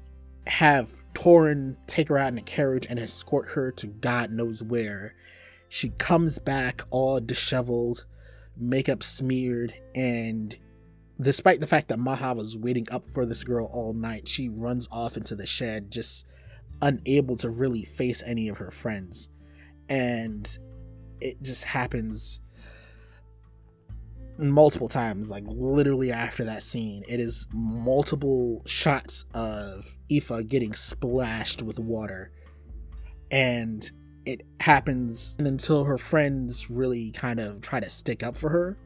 have 0.48 1.02
Torin 1.14 1.76
take 1.86 2.08
her 2.08 2.18
out 2.18 2.32
in 2.32 2.38
a 2.38 2.42
carriage 2.42 2.86
and 2.88 2.98
escort 2.98 3.50
her 3.50 3.70
to 3.72 3.86
God 3.86 4.30
knows 4.30 4.62
where. 4.62 5.14
She 5.68 5.90
comes 5.90 6.38
back 6.38 6.82
all 6.90 7.20
disheveled, 7.20 8.06
makeup 8.56 9.02
smeared, 9.02 9.74
and 9.94 10.56
despite 11.20 11.60
the 11.60 11.66
fact 11.66 11.88
that 11.88 11.98
Maha 11.98 12.34
was 12.34 12.56
waiting 12.56 12.86
up 12.90 13.10
for 13.12 13.26
this 13.26 13.44
girl 13.44 13.66
all 13.66 13.92
night, 13.92 14.26
she 14.26 14.48
runs 14.48 14.88
off 14.90 15.16
into 15.16 15.36
the 15.36 15.46
shed, 15.46 15.90
just 15.90 16.24
unable 16.80 17.36
to 17.36 17.50
really 17.50 17.84
face 17.84 18.22
any 18.24 18.48
of 18.48 18.58
her 18.58 18.70
friends. 18.70 19.28
And 19.88 20.58
it 21.20 21.42
just 21.42 21.64
happens 21.64 22.40
multiple 24.38 24.88
times, 24.88 25.30
like 25.30 25.44
literally 25.46 26.12
after 26.12 26.44
that 26.44 26.62
scene. 26.62 27.04
It 27.08 27.20
is 27.20 27.46
multiple 27.52 28.62
shots 28.66 29.24
of 29.34 29.96
Aoife 30.10 30.46
getting 30.48 30.74
splashed 30.74 31.62
with 31.62 31.78
water. 31.78 32.30
And 33.30 33.90
it 34.24 34.42
happens 34.60 35.36
until 35.38 35.84
her 35.84 35.98
friends 35.98 36.70
really 36.70 37.10
kind 37.12 37.40
of 37.40 37.60
try 37.60 37.80
to 37.80 37.90
stick 37.90 38.22
up 38.22 38.36
for 38.36 38.50
her 38.50 38.78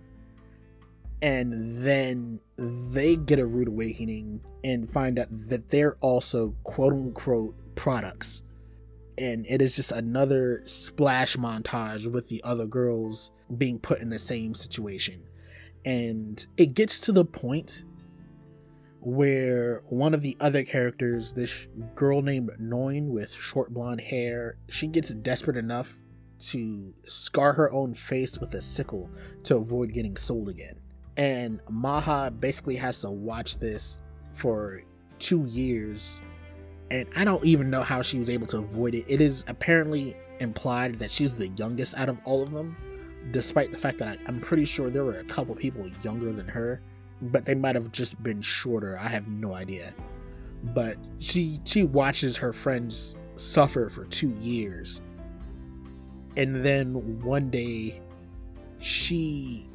and 1.23 1.85
then 1.85 2.41
they 2.59 3.15
get 3.15 3.39
a 3.39 3.47
rude 3.47 3.69
awakening 3.69 4.41
and 4.65 4.91
find 4.91 5.21
out 5.21 5.29
that 5.31 5.71
they're 5.71 5.97
also 6.01 6.57
quote 6.65 6.93
unquote 6.93 7.55
products. 7.77 8.43
And 9.17 9.47
it 9.47 9.63
is 9.63 9.77
just 9.77 9.93
another 9.93 10.63
splash 10.67 11.37
montage 11.37 12.11
with 12.11 12.29
the 12.29 12.43
other 12.43 12.67
girls 12.67 13.31
being 13.57 13.79
put 13.79 14.01
in 14.01 14.09
the 14.09 14.19
same 14.19 14.55
situation. 14.55 15.23
And 15.85 16.45
it 16.57 16.75
gets 16.75 17.01
to 17.01 17.13
the 17.13 17.25
point 17.25 17.85
where 19.01 19.83
one 19.89 20.15
of 20.15 20.23
the 20.23 20.37
other 20.41 20.63
characters, 20.63 21.33
this 21.33 21.67
girl 21.95 22.23
named 22.23 22.51
Noin 22.61 23.09
with 23.09 23.33
short 23.33 23.75
blonde 23.75 24.01
hair, 24.01 24.57
she 24.69 24.87
gets 24.87 25.13
desperate 25.13 25.57
enough 25.57 25.99
to 26.39 26.95
scar 27.07 27.53
her 27.55 27.71
own 27.73 27.95
face 27.95 28.39
with 28.39 28.55
a 28.55 28.63
sickle 28.63 29.11
to 29.45 29.57
avoid 29.57 29.93
getting 29.93 30.17
sold 30.17 30.49
again 30.49 30.77
and 31.17 31.61
Maha 31.69 32.31
basically 32.31 32.77
has 32.77 33.01
to 33.01 33.11
watch 33.11 33.59
this 33.59 34.03
for 34.33 34.83
two 35.19 35.45
years 35.47 36.21
and 36.91 37.07
I 37.17 37.25
don't 37.25 37.45
even 37.45 37.71
know 37.71 37.83
how 37.83 38.03
she 38.03 38.19
was 38.19 38.29
able 38.29 38.47
to 38.49 38.59
avoid 38.59 38.95
it. 38.95 39.07
It 39.09 39.23
is 39.23 39.47
apparently 39.49 40.15
implied 40.41 40.99
that 40.99 41.11
she's 41.11 41.35
the 41.35 41.49
youngest 41.49 41.95
out 41.97 42.11
of 42.11 42.19
all 42.25 42.43
of 42.43 42.51
them, 42.51 42.77
despite 43.31 43.73
the 43.73 43.79
fact 43.79 43.99
that 43.99 44.19
I, 44.27 44.29
am 44.29 44.41
pretty 44.41 44.65
sure 44.65 44.91
there 44.91 45.05
were 45.05 45.19
a 45.19 45.25
couple 45.25 45.55
people 45.55 45.89
younger 46.03 46.33
than 46.33 46.49
her, 46.49 46.83
but 47.21 47.45
they 47.45 47.55
might 47.55 47.75
have 47.75 47.93
just 47.93 48.23
been 48.23 48.43
shorter. 48.43 48.99
I 48.99 49.09
have 49.09 49.29
no 49.29 49.55
idea. 49.55 49.95
But 50.65 50.97
she 51.19 51.61
she 51.65 51.85
watches 51.85 52.37
her 52.37 52.53
friends 52.53 53.17
suffer 53.37 53.91
for 53.91 54.05
two 54.07 54.31
years, 54.41 55.01
and 56.37 56.65
then 56.65 57.21
one 57.21 57.51
day 57.51 58.01
she 58.79 59.69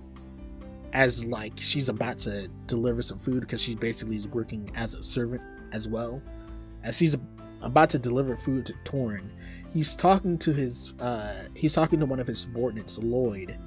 as 0.93 1.25
like 1.25 1.53
she's 1.57 1.89
about 1.89 2.17
to 2.17 2.47
deliver 2.65 3.01
some 3.01 3.19
food 3.19 3.41
because 3.41 3.61
she 3.61 3.75
basically 3.75 4.15
is 4.15 4.27
working 4.27 4.71
as 4.75 4.93
a 4.93 5.03
servant 5.03 5.41
as 5.71 5.89
well. 5.89 6.21
As 6.83 6.97
she's 6.97 7.17
about 7.61 7.89
to 7.89 7.99
deliver 7.99 8.37
food 8.37 8.65
to 8.67 8.73
Torin, 8.85 9.29
he's 9.73 9.95
talking 9.95 10.37
to 10.39 10.53
his 10.53 10.93
uh, 10.99 11.45
he's 11.53 11.73
talking 11.73 11.99
to 11.99 12.05
one 12.05 12.19
of 12.19 12.27
his 12.27 12.39
subordinates, 12.39 12.97
Lloyd, 12.97 13.57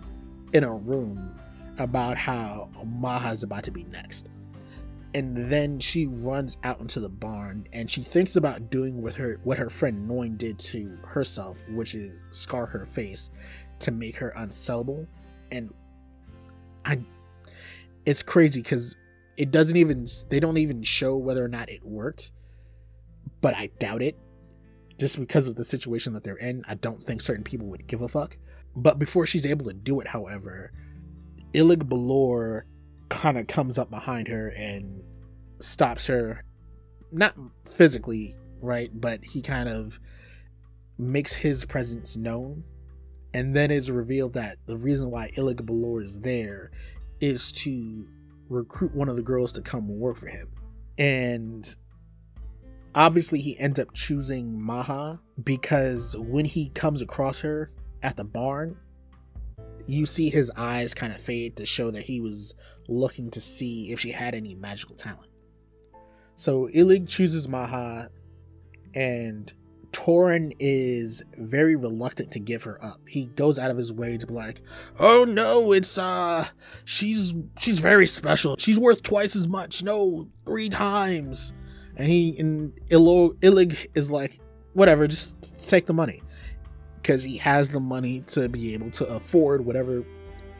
in 0.53 0.65
a 0.65 0.73
room 0.73 1.35
about 1.79 2.17
how 2.17 2.69
Maha's 2.85 3.43
about 3.43 3.65
to 3.65 3.71
be 3.71 3.85
next. 3.85 4.29
And 5.13 5.51
then 5.51 5.81
she 5.81 6.07
runs 6.07 6.57
out 6.63 6.79
into 6.81 7.01
the 7.01 7.09
barn 7.09 7.67
and 7.73 7.91
she 7.91 8.03
thinks 8.03 8.37
about 8.37 8.71
doing 8.71 9.03
with 9.03 9.17
her 9.17 9.41
what 9.43 9.59
her 9.59 9.69
friend 9.69 10.09
Noin 10.09 10.37
did 10.37 10.59
to 10.61 10.97
herself, 11.05 11.59
which 11.71 11.95
is 11.97 12.21
scar 12.31 12.67
her 12.67 12.87
face 12.87 13.31
to 13.81 13.91
make 13.91 14.17
her 14.17 14.33
unsellable. 14.37 15.07
And 15.51 15.75
I 16.85 17.01
it's 18.07 18.23
crazy 18.23 18.63
because 18.63 18.97
it 19.37 19.51
doesn't 19.51 19.77
even 19.77 20.07
they 20.29 20.41
don't 20.41 20.57
even 20.57 20.83
show 20.83 21.17
whether 21.17 21.45
or 21.45 21.49
not 21.49 21.71
it 21.71 21.85
worked 21.85 22.31
but 23.41 23.55
i 23.57 23.67
doubt 23.79 24.03
it 24.03 24.19
just 25.01 25.19
because 25.19 25.47
of 25.47 25.57
the 25.57 25.65
situation 25.65 26.13
that 26.13 26.23
they're 26.23 26.37
in 26.37 26.63
i 26.69 26.75
don't 26.75 27.05
think 27.05 27.21
certain 27.21 27.45
people 27.45 27.67
would 27.67 27.87
give 27.87 28.03
a 28.03 28.09
fuck 28.09 28.37
but 28.77 28.99
before 28.99 29.27
she's 29.27 29.47
able 29.47 29.67
to 29.67 29.73
do 29.73 30.01
it 30.01 30.09
however 30.09 30.73
Illig 31.53 31.89
Balor 31.89 32.67
kind 33.09 33.37
of 33.37 33.49
comes 33.49 33.77
up 33.77 33.91
behind 33.91 34.29
her 34.29 34.49
and 34.49 35.03
stops 35.59 36.07
her 36.07 36.45
not 37.11 37.35
physically 37.69 38.37
right 38.61 38.91
but 38.95 39.25
he 39.25 39.43
kind 39.43 39.69
of 39.69 39.99
makes 40.97 41.33
his 41.33 41.65
presence 41.65 42.17
known 42.17 42.63
and 43.33 43.55
then 43.55 43.71
it's 43.71 43.91
revealed 43.91 44.35
that 44.35 44.59
the 44.67 44.77
reason 44.77 45.11
why 45.11 45.31
Illig 45.37 45.65
Balor 45.65 46.03
is 46.03 46.21
there 46.21 46.71
is 47.21 47.53
to 47.53 48.07
recruit 48.49 48.95
one 48.95 49.09
of 49.09 49.17
the 49.17 49.23
girls 49.23 49.53
to 49.53 49.63
come 49.63 49.89
work 49.89 50.17
for 50.17 50.27
him. 50.27 50.49
And 50.99 51.75
obviously, 52.94 53.40
he 53.40 53.59
ends 53.59 53.79
up 53.79 53.94
choosing 53.94 54.61
Maha 54.61 55.20
because 55.42 56.16
when 56.18 56.44
he 56.44 56.70
comes 56.70 57.03
across 57.03 57.40
her 57.40 57.70
at 58.03 58.16
the 58.16 58.24
barn, 58.24 58.76
you 59.87 60.07
see 60.07 60.31
his 60.31 60.50
eyes 60.57 60.94
kind 60.94 61.12
of 61.12 61.20
fade 61.20 61.57
to 61.57 61.66
show 61.66 61.90
that 61.90 62.05
he 62.05 62.20
was 62.20 62.55
looking 62.88 63.31
to 63.31 63.40
see 63.40 63.92
if 63.92 64.00
she 64.00 64.12
had 64.12 64.35
any 64.35 64.55
magical 64.55 64.94
talent. 64.94 65.31
So 66.37 66.68
Illig 66.68 67.09
chooses 67.09 67.48
Maha, 67.48 68.11
and 68.94 69.53
Torin 69.92 70.55
is 70.59 71.22
very 71.37 71.76
reluctant 71.76 72.31
to 72.33 72.38
give 72.38 72.62
her 72.62 72.83
up. 72.85 73.00
He 73.07 73.26
goes 73.26 73.59
out 73.59 73.70
of 73.70 73.76
his 73.76 73.92
way 73.92 74.16
to 74.16 74.26
be 74.26 74.33
like, 74.33 74.62
"Oh 74.98 75.24
no, 75.24 75.72
it's 75.72 75.98
uh 75.98 76.48
she's 76.85 77.35
she's 77.59 77.81
very 77.81 78.07
special. 78.07 78.57
She's 78.59 78.79
worth 78.79 79.03
twice 79.03 79.35
as 79.35 79.48
much. 79.48 79.83
No, 79.83 80.29
three 80.46 80.68
times." 80.68 81.53
And 82.01 82.09
he 82.09 82.35
and 82.39 82.73
Ilo, 82.89 83.35
Illig 83.43 83.89
is 83.95 84.11
like, 84.11 84.41
"Whatever, 84.73 85.07
just 85.07 85.69
take 85.69 85.85
the 85.85 85.93
money." 85.93 86.23
Cuz 87.05 87.23
he 87.25 87.37
has 87.37 87.69
the 87.69 87.81
money 87.81 88.23
to 88.29 88.49
be 88.49 88.73
able 88.73 88.91
to 88.93 89.07
afford 89.07 89.67
whatever 89.67 90.03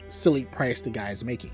silly 0.07 0.45
price 0.45 0.81
the 0.81 0.91
guy 0.91 1.09
is 1.09 1.25
making. 1.25 1.49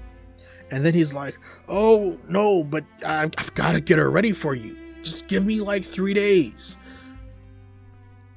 And 0.71 0.83
then 0.83 0.93
he's 0.93 1.13
like, 1.13 1.39
"Oh, 1.69 2.19
no, 2.27 2.65
but 2.65 2.83
I've, 3.01 3.31
I've 3.37 3.53
got 3.53 3.71
to 3.71 3.79
get 3.79 3.97
her 3.97 4.11
ready 4.11 4.33
for 4.33 4.53
you. 4.53 4.75
Just 5.03 5.29
give 5.29 5.45
me 5.45 5.61
like 5.61 5.85
3 5.85 6.13
days." 6.13 6.77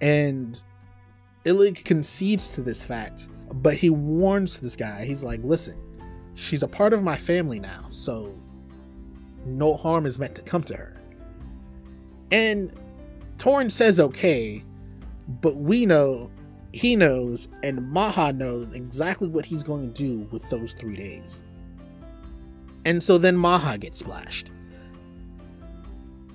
And 0.00 0.62
Illig 1.44 1.84
concedes 1.84 2.50
to 2.50 2.62
this 2.62 2.84
fact 2.84 3.28
But 3.52 3.78
he 3.78 3.90
warns 3.90 4.60
this 4.60 4.76
guy. 4.76 5.04
He's 5.04 5.24
like, 5.24 5.42
"Listen, 5.42 5.76
she's 6.34 6.62
a 6.62 6.68
part 6.68 6.92
of 6.92 7.02
my 7.02 7.16
family 7.16 7.58
now, 7.58 7.86
so 7.90 8.38
no 9.44 9.74
harm 9.74 10.06
is 10.06 10.16
meant 10.16 10.36
to 10.36 10.42
come 10.42 10.62
to 10.62 10.76
her." 10.76 10.99
And 12.30 12.72
Torin 13.38 13.70
says 13.70 13.98
okay, 13.98 14.64
but 15.40 15.56
we 15.56 15.86
know, 15.86 16.30
he 16.72 16.96
knows, 16.96 17.48
and 17.62 17.88
Maha 17.90 18.32
knows 18.32 18.72
exactly 18.72 19.28
what 19.28 19.44
he's 19.44 19.62
going 19.62 19.92
to 19.92 20.02
do 20.02 20.28
with 20.30 20.48
those 20.50 20.74
three 20.74 20.96
days. 20.96 21.42
And 22.84 23.02
so 23.02 23.18
then 23.18 23.36
Maha 23.36 23.78
gets 23.78 23.98
splashed. 23.98 24.50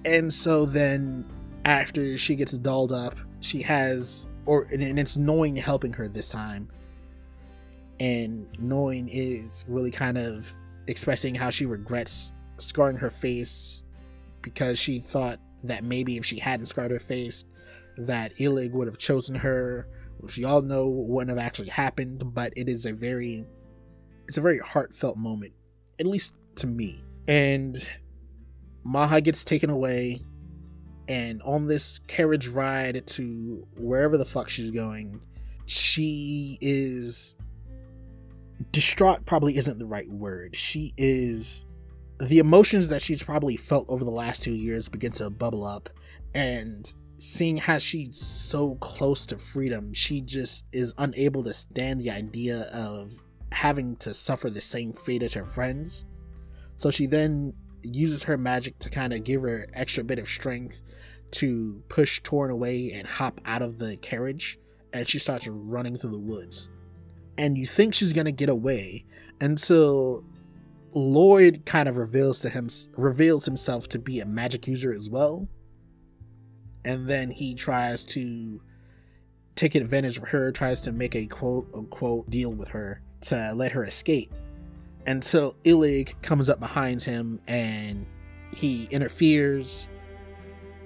And 0.04 0.32
so 0.32 0.66
then 0.66 1.26
after 1.66 2.18
she 2.18 2.36
gets 2.36 2.58
dolled 2.58 2.92
up, 2.92 3.16
she 3.40 3.62
has 3.64 4.26
or 4.46 4.68
and 4.72 5.00
it's 5.00 5.18
Noin 5.18 5.58
helping 5.58 5.94
her 5.94 6.08
this 6.08 6.30
time. 6.30 6.70
And 8.00 8.48
Noin 8.60 9.10
is 9.12 9.66
really 9.68 9.92
kind 9.92 10.18
of 10.18 10.54
expressing 10.88 11.34
how 11.34 11.50
she 11.50 11.66
regrets 11.66 12.32
scarring 12.60 12.98
her 12.98 13.10
face 13.10 13.82
because 14.42 14.78
she 14.78 15.00
thought 15.00 15.40
that 15.68 15.84
maybe 15.84 16.18
if 16.18 16.26
she 16.26 16.40
hadn't 16.40 16.68
scarred 16.68 16.92
her 16.92 17.00
face, 17.00 17.46
that 17.98 18.36
Illig 18.38 18.72
would 18.72 18.88
have 18.88 18.98
chosen 18.98 19.36
her, 19.36 19.88
which 20.20 20.38
y'all 20.38 20.62
know 20.62 20.88
wouldn't 20.88 21.30
have 21.30 21.46
actually 21.46 21.70
happened, 21.70 22.34
but 22.34 22.54
it 22.56 22.68
is 22.68 22.86
a 22.86 22.94
very 22.94 23.46
it's 24.28 24.38
a 24.38 24.42
very 24.42 24.60
heartfelt 24.60 25.18
moment, 25.18 25.54
at 26.00 26.06
least 26.06 26.34
to 26.56 26.68
me. 26.68 27.04
And 27.28 27.76
Maha 28.84 29.22
gets 29.22 29.46
taken 29.46 29.70
away, 29.70 30.22
and 31.08 31.42
on 31.44 31.68
this 31.68 32.00
carriage 32.08 32.48
ride 32.48 33.06
to 33.08 33.68
wherever 33.78 34.18
the 34.18 34.26
fuck 34.26 34.50
she's 34.50 34.72
going, 34.72 35.22
she 35.66 36.58
is 36.62 37.36
distraught, 38.72 39.26
probably 39.26 39.58
isn't 39.58 39.80
the 39.80 39.86
right 39.86 40.10
word. 40.10 40.56
She 40.56 40.94
is. 40.98 41.66
The 42.20 42.40
emotions 42.40 42.88
that 42.90 43.02
she's 43.02 43.24
probably 43.24 43.58
felt 43.58 43.90
over 43.90 44.06
the 44.06 44.12
last 44.12 44.42
two 44.42 44.54
years 44.54 44.88
begin 44.88 45.12
to 45.14 45.30
bubble 45.30 45.66
up, 45.66 45.90
and 46.34 46.92
seeing 47.18 47.58
how 47.58 47.78
she's 47.78 48.18
so 48.18 48.76
close 48.76 49.26
to 49.28 49.38
freedom, 49.38 49.94
she 49.94 50.22
just 50.22 50.66
is 50.72 50.94
unable 50.98 51.44
to 51.44 51.54
stand 51.54 52.02
the 52.02 52.12
idea 52.12 52.70
of 52.74 53.14
having 53.52 53.96
to 53.98 54.14
suffer 54.14 54.50
the 54.50 54.62
same 54.62 54.94
fate 54.94 55.24
as 55.24 55.34
her 55.34 55.46
friends. 55.46 56.06
So 56.78 56.90
she 56.90 57.06
then 57.06 57.54
uses 57.84 58.24
her 58.24 58.38
magic 58.38 58.80
to 58.80 58.90
kind 58.90 59.14
of 59.14 59.24
give 59.24 59.42
her 59.42 59.68
extra 59.74 60.04
bit 60.04 60.20
of 60.20 60.28
strength 60.28 60.82
to 61.32 61.84
push 61.90 62.22
Torin 62.22 62.52
away 62.52 62.92
and 62.94 63.08
hop 63.08 63.42
out 63.46 63.62
of 63.62 63.78
the 63.78 63.98
carriage, 63.98 64.58
and 64.94 65.08
she 65.08 65.20
starts 65.20 65.48
running 65.48 65.98
through 65.98 66.12
the 66.12 66.18
woods. 66.18 66.70
And 67.38 67.58
you 67.58 67.68
think 67.68 67.94
she's 67.94 68.14
gonna 68.14 68.32
get 68.32 68.50
away 68.50 69.06
until 69.42 70.24
Lloyd 70.96 71.64
kind 71.66 71.90
of 71.90 71.98
reveals 71.98 72.40
to 72.40 72.50
him 72.50 72.70
reveals 72.96 73.46
himself 73.46 73.90
to 73.90 74.00
be 74.00 74.22
a 74.22 74.26
magic 74.26 74.68
user 74.68 74.94
as 74.94 75.10
well. 75.10 75.48
And 76.86 77.08
then 77.08 77.32
he 77.32 77.54
tries 77.54 78.06
to 78.06 78.62
take 79.56 79.76
advantage 79.76 80.18
of 80.18 80.30
her, 80.30 80.52
tries 80.52 80.82
to 80.82 80.92
make 80.92 81.16
a 81.16 81.28
quote 81.28 81.70
unquote 81.74 82.30
deal 82.30 82.54
with 82.54 82.70
her 82.70 83.02
to 83.22 83.54
let 83.54 83.74
her 83.74 83.84
escape 83.84 84.34
until 85.06 85.56
Illig 85.64 86.22
comes 86.22 86.50
up 86.50 86.60
behind 86.60 87.04
him 87.04 87.40
and 87.48 88.06
he 88.56 88.88
interferes. 88.90 89.88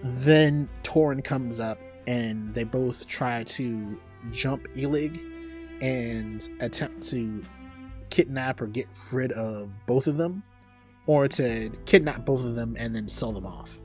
Then 0.01 0.69
Torin 0.83 1.23
comes 1.23 1.59
up 1.59 1.79
and 2.07 2.53
they 2.55 2.63
both 2.63 3.05
try 3.07 3.43
to 3.43 4.01
jump 4.31 4.67
Illig 4.75 5.19
and 5.81 6.47
attempt 6.59 7.07
to 7.09 7.43
kidnap 8.09 8.61
or 8.61 8.67
get 8.67 8.87
rid 9.11 9.31
of 9.33 9.71
both 9.85 10.07
of 10.07 10.17
them, 10.17 10.43
or 11.05 11.27
to 11.27 11.69
kidnap 11.85 12.25
both 12.25 12.43
of 12.43 12.55
them 12.55 12.75
and 12.77 12.95
then 12.95 13.07
sell 13.07 13.31
them 13.31 13.45
off. 13.45 13.81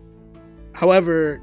However, 0.74 1.40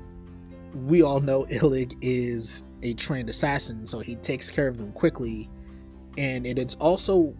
we 0.74 1.02
all 1.02 1.20
know 1.20 1.46
Illig 1.46 1.98
is 2.02 2.64
a 2.84 2.94
trained 2.94 3.30
assassin, 3.30 3.86
so 3.86 4.00
he 4.00 4.16
takes 4.18 4.50
care 4.50 4.68
of 4.68 4.78
them 4.78 4.92
quickly, 4.94 5.50
and 6.18 6.46
it 6.46 6.58
is 6.58 6.76
also 6.76 7.36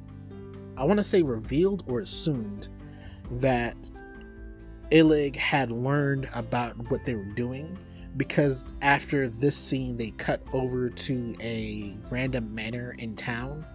I 0.78 0.84
want 0.84 0.98
to 0.98 1.04
say 1.04 1.22
revealed 1.22 1.84
or 1.88 2.00
assumed 2.00 2.70
that 3.32 3.76
Illig 4.92 5.36
had 5.36 5.72
learned 5.72 6.28
about 6.34 6.74
what 6.90 7.06
they 7.06 7.14
were 7.14 7.34
doing 7.36 7.78
because 8.18 8.74
after 8.82 9.30
this 9.30 9.56
scene 9.56 9.96
they 9.96 10.12
cut 10.12 10.42
over 10.54 10.90
to 10.90 11.36
a 11.40 11.96
random 12.10 12.54
manor 12.54 12.96
in 12.98 13.16
town 13.16 13.66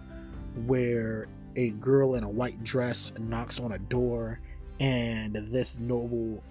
where 0.65 1.27
a 1.57 1.71
girl 1.71 2.15
in 2.15 2.23
a 2.23 2.29
white 2.29 2.63
dress 2.63 3.11
knocks 3.19 3.59
on 3.59 3.73
a 3.73 3.79
door 3.79 4.39
and 4.79 5.35
this 5.51 5.77
noble 5.79 6.41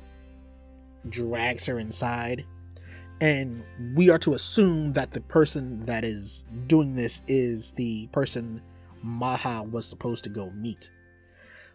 drags 1.08 1.64
her 1.64 1.78
inside 1.78 2.44
and 3.20 3.64
we 3.94 4.10
are 4.10 4.18
to 4.18 4.34
assume 4.34 4.92
that 4.92 5.12
the 5.12 5.20
person 5.22 5.84
that 5.84 6.04
is 6.04 6.44
doing 6.66 6.94
this 6.94 7.22
is 7.26 7.72
the 7.72 8.08
person 8.08 8.60
Maha 9.02 9.62
was 9.62 9.86
supposed 9.86 10.24
to 10.24 10.30
go 10.30 10.50
meet. 10.50 10.90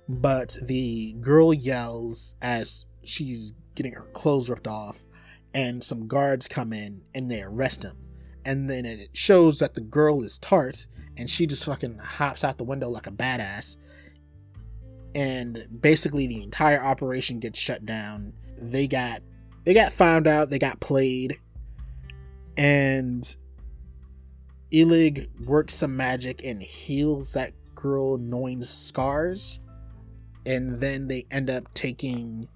But 0.07 0.57
the 0.61 1.13
girl 1.13 1.53
yells 1.53 2.35
as 2.41 2.85
she's 3.03 3.53
getting 3.75 3.93
her 3.93 4.05
clothes 4.13 4.49
ripped 4.49 4.67
off, 4.67 5.05
and 5.53 5.83
some 5.83 6.07
guards 6.07 6.47
come 6.47 6.73
in 6.73 7.01
and 7.15 7.31
they 7.31 7.41
arrest 7.41 7.83
him. 7.83 7.97
And 8.45 8.69
then 8.69 8.85
it 8.85 9.09
shows 9.13 9.59
that 9.59 9.75
the 9.75 9.81
girl 9.81 10.23
is 10.23 10.39
Tart, 10.39 10.87
and 11.17 11.29
she 11.29 11.45
just 11.45 11.65
fucking 11.65 11.99
hops 11.99 12.43
out 12.43 12.57
the 12.57 12.63
window 12.63 12.89
like 12.89 13.07
a 13.07 13.11
badass. 13.11 13.77
And 15.13 15.67
basically, 15.81 16.27
the 16.27 16.41
entire 16.41 16.83
operation 16.83 17.39
gets 17.39 17.59
shut 17.59 17.85
down. 17.85 18.33
They 18.57 18.87
got 18.87 19.21
they 19.63 19.73
got 19.73 19.93
found 19.93 20.27
out. 20.27 20.49
They 20.49 20.59
got 20.59 20.79
played, 20.79 21.37
and 22.57 23.35
Illig 24.71 25.27
works 25.45 25.75
some 25.75 25.95
magic 25.97 26.43
and 26.43 26.61
heals 26.61 27.33
that 27.33 27.53
girl 27.75 28.17
Noin's 28.17 28.69
scars, 28.69 29.59
and 30.45 30.79
then 30.79 31.07
they 31.07 31.25
end 31.29 31.49
up 31.49 31.71
taking 31.73 32.47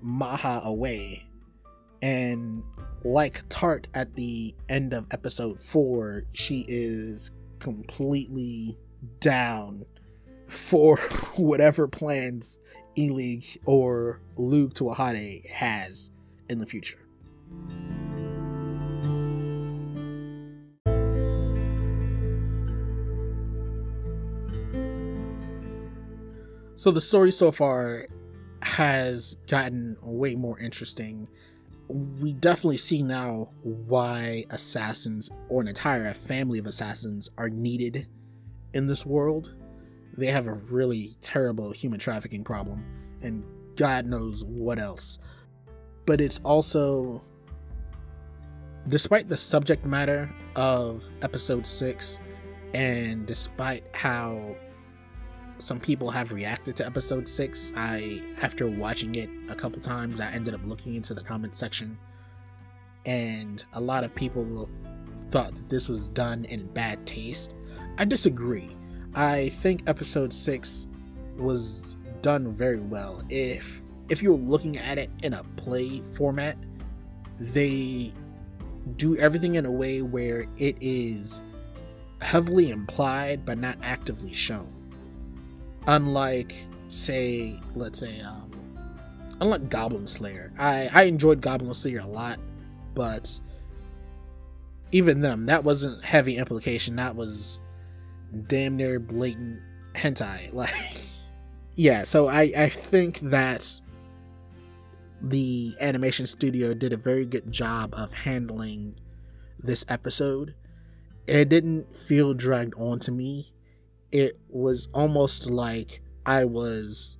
Maha 0.00 0.62
away. 0.64 1.24
And 2.00 2.62
like 3.04 3.42
Tart 3.48 3.88
at 3.94 4.14
the 4.14 4.54
end 4.68 4.92
of 4.92 5.06
episode 5.10 5.60
4, 5.60 6.24
she 6.32 6.64
is 6.68 7.30
completely 7.58 8.76
down 9.20 9.84
for 10.46 10.96
whatever 11.36 11.86
plans 11.88 12.58
Illig 12.96 13.58
or 13.64 14.20
Luke 14.36 14.74
Tuatha 14.74 15.46
has 15.50 16.10
in 16.48 16.58
the 16.58 16.66
future. 16.66 16.98
So 26.74 26.92
the 26.92 27.00
story 27.00 27.32
so 27.32 27.50
far 27.50 28.06
has 28.62 29.36
gotten 29.48 29.96
way 30.00 30.36
more 30.36 30.58
interesting. 30.58 31.28
We 31.88 32.34
definitely 32.34 32.76
see 32.76 33.02
now 33.02 33.48
why 33.62 34.44
assassins 34.50 35.30
or 35.48 35.62
an 35.62 35.68
entire 35.68 36.12
family 36.12 36.58
of 36.58 36.66
assassins 36.66 37.30
are 37.38 37.48
needed 37.48 38.06
in 38.74 38.86
this 38.86 39.06
world. 39.06 39.54
They 40.16 40.26
have 40.26 40.46
a 40.46 40.52
really 40.52 41.16
terrible 41.22 41.72
human 41.72 41.98
trafficking 41.98 42.44
problem, 42.44 42.84
and 43.22 43.42
God 43.76 44.04
knows 44.06 44.44
what 44.44 44.78
else. 44.78 45.18
But 46.04 46.20
it's 46.20 46.40
also, 46.44 47.22
despite 48.88 49.28
the 49.28 49.36
subject 49.36 49.86
matter 49.86 50.30
of 50.56 51.04
episode 51.22 51.64
6, 51.64 52.20
and 52.74 53.26
despite 53.26 53.84
how 53.94 54.56
some 55.58 55.80
people 55.80 56.10
have 56.10 56.32
reacted 56.32 56.76
to 56.76 56.86
episode 56.86 57.26
6 57.26 57.72
i 57.76 58.22
after 58.42 58.68
watching 58.68 59.14
it 59.14 59.28
a 59.48 59.54
couple 59.54 59.80
times 59.80 60.20
i 60.20 60.30
ended 60.30 60.54
up 60.54 60.60
looking 60.64 60.94
into 60.94 61.14
the 61.14 61.22
comment 61.22 61.54
section. 61.54 61.98
And 63.06 63.64
a 63.72 63.80
lot 63.80 64.04
of 64.04 64.14
people 64.14 64.68
thought 65.30 65.54
that 65.54 65.68
this 65.68 65.88
was 65.88 66.08
done 66.08 66.44
in 66.44 66.66
bad 66.66 67.06
taste. 67.06 67.54
I 67.96 68.04
disagree. 68.04 68.76
I 69.14 69.48
think 69.48 69.82
episode 69.86 70.32
6 70.32 70.86
was 71.36 71.96
done 72.20 72.52
very 72.52 72.80
well. 72.80 73.22
If 73.30 73.82
if 74.08 74.22
you're 74.22 74.36
looking 74.36 74.78
at 74.78 74.98
it 74.98 75.10
in 75.22 75.34
a 75.34 75.44
play 75.56 76.02
format 76.14 76.56
they 77.38 78.12
do 78.96 79.16
everything 79.16 79.54
in 79.54 79.66
a 79.66 79.70
way 79.70 80.02
where 80.02 80.46
it 80.56 80.76
is 80.80 81.40
heavily 82.20 82.70
implied 82.70 83.44
but 83.44 83.58
not 83.58 83.76
actively 83.82 84.32
shown 84.32 84.77
unlike 85.88 86.54
say 86.88 87.60
let's 87.74 87.98
say 87.98 88.20
um 88.20 88.50
unlike 89.40 89.68
goblin 89.68 90.06
slayer 90.06 90.52
i 90.58 90.88
i 90.92 91.02
enjoyed 91.02 91.40
goblin 91.40 91.74
slayer 91.74 92.00
a 92.00 92.06
lot 92.06 92.38
but 92.94 93.38
even 94.92 95.20
them 95.20 95.46
that 95.46 95.64
wasn't 95.64 96.02
heavy 96.04 96.36
implication 96.36 96.96
that 96.96 97.16
was 97.16 97.60
damn 98.46 98.76
near 98.76 98.98
blatant 98.98 99.60
hentai. 99.94 100.52
Like, 100.58 100.74
yeah. 101.74 102.04
So 102.04 102.28
I 102.28 102.52
I 102.56 102.68
think 102.68 103.20
that 103.20 103.80
the 105.20 105.76
animation 105.80 106.26
studio 106.26 106.74
did 106.74 106.92
a 106.92 106.96
very 106.96 107.26
good 107.26 107.50
job 107.50 107.94
of 107.94 108.12
handling 108.12 108.96
this 109.62 109.84
episode. 109.88 110.54
It 111.26 111.48
didn't 111.48 111.96
feel 111.96 112.34
dragged 112.34 112.74
on 112.76 113.00
to 113.00 113.12
me. 113.12 113.52
It 114.10 114.38
was 114.48 114.88
almost 114.94 115.50
like 115.50 116.02
I 116.24 116.44
was 116.44 117.18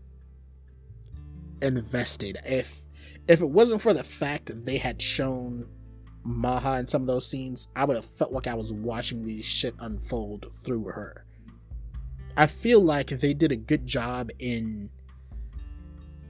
invested. 1.60 2.38
If 2.44 2.84
if 3.26 3.40
it 3.40 3.50
wasn't 3.50 3.82
for 3.82 3.92
the 3.92 4.04
fact 4.04 4.46
that 4.46 4.64
they 4.64 4.78
had 4.78 5.02
shown 5.02 5.66
Maha 6.24 6.78
in 6.78 6.86
some 6.86 7.02
of 7.02 7.08
those 7.08 7.26
scenes, 7.26 7.68
I 7.76 7.84
would 7.84 7.96
have 7.96 8.04
felt 8.04 8.32
like 8.32 8.46
I 8.46 8.54
was 8.54 8.72
watching 8.72 9.24
these 9.24 9.44
shit 9.44 9.74
unfold 9.78 10.46
through 10.64 10.84
her. 10.84 11.24
I 12.36 12.46
feel 12.46 12.80
like 12.80 13.08
they 13.08 13.34
did 13.34 13.52
a 13.52 13.56
good 13.56 13.86
job 13.86 14.30
in 14.38 14.90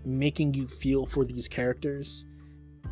making 0.04 0.54
you 0.54 0.66
feel 0.66 1.06
for 1.06 1.24
these 1.24 1.48
characters 1.48 2.24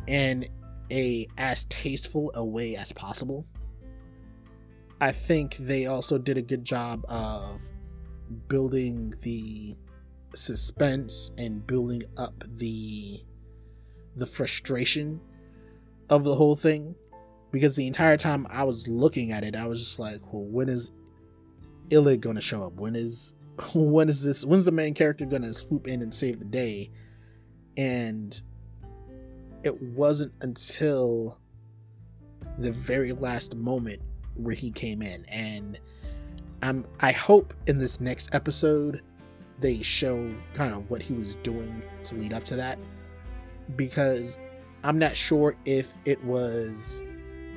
in 0.07 0.47
a 0.91 1.27
as 1.37 1.65
tasteful 1.65 2.31
a 2.35 2.45
way 2.45 2.75
as 2.75 2.91
possible. 2.91 3.45
I 4.99 5.11
think 5.11 5.57
they 5.57 5.85
also 5.85 6.17
did 6.17 6.37
a 6.37 6.41
good 6.41 6.65
job 6.65 7.05
of 7.07 7.61
building 8.47 9.13
the 9.21 9.75
suspense 10.35 11.31
and 11.37 11.65
building 11.65 12.03
up 12.17 12.43
the 12.57 13.23
the 14.15 14.25
frustration 14.25 15.21
of 16.09 16.23
the 16.23 16.35
whole 16.35 16.55
thing. 16.55 16.95
Because 17.51 17.75
the 17.75 17.87
entire 17.87 18.17
time 18.17 18.45
I 18.49 18.63
was 18.63 18.87
looking 18.87 19.31
at 19.31 19.43
it 19.43 19.55
I 19.55 19.67
was 19.67 19.79
just 19.79 19.99
like 19.99 20.21
well 20.33 20.43
when 20.43 20.67
is 20.67 20.91
Illig 21.89 22.21
gonna 22.21 22.41
show 22.41 22.63
up? 22.63 22.73
When 22.73 22.95
is 22.95 23.35
when 23.73 24.09
is 24.09 24.23
this 24.23 24.43
when's 24.43 24.65
the 24.65 24.71
main 24.71 24.95
character 24.95 25.25
gonna 25.25 25.53
swoop 25.53 25.87
in 25.87 26.01
and 26.01 26.13
save 26.13 26.39
the 26.39 26.45
day? 26.45 26.89
And 27.77 28.39
it 29.63 29.79
wasn't 29.79 30.33
until 30.41 31.37
the 32.57 32.71
very 32.71 33.11
last 33.11 33.55
moment 33.55 34.01
where 34.39 34.55
he 34.55 34.71
came 34.71 35.01
in. 35.01 35.25
And 35.25 35.79
I'm 36.61 36.85
I 36.99 37.11
hope 37.11 37.53
in 37.67 37.77
this 37.77 37.99
next 38.01 38.29
episode 38.33 39.01
they 39.59 39.81
show 39.81 40.31
kind 40.53 40.73
of 40.73 40.89
what 40.89 41.01
he 41.01 41.13
was 41.13 41.35
doing 41.35 41.81
to 42.03 42.15
lead 42.15 42.33
up 42.33 42.43
to 42.45 42.55
that. 42.55 42.79
Because 43.75 44.39
I'm 44.83 44.99
not 44.99 45.17
sure 45.17 45.55
if 45.65 45.93
it 46.05 46.23
was 46.23 47.03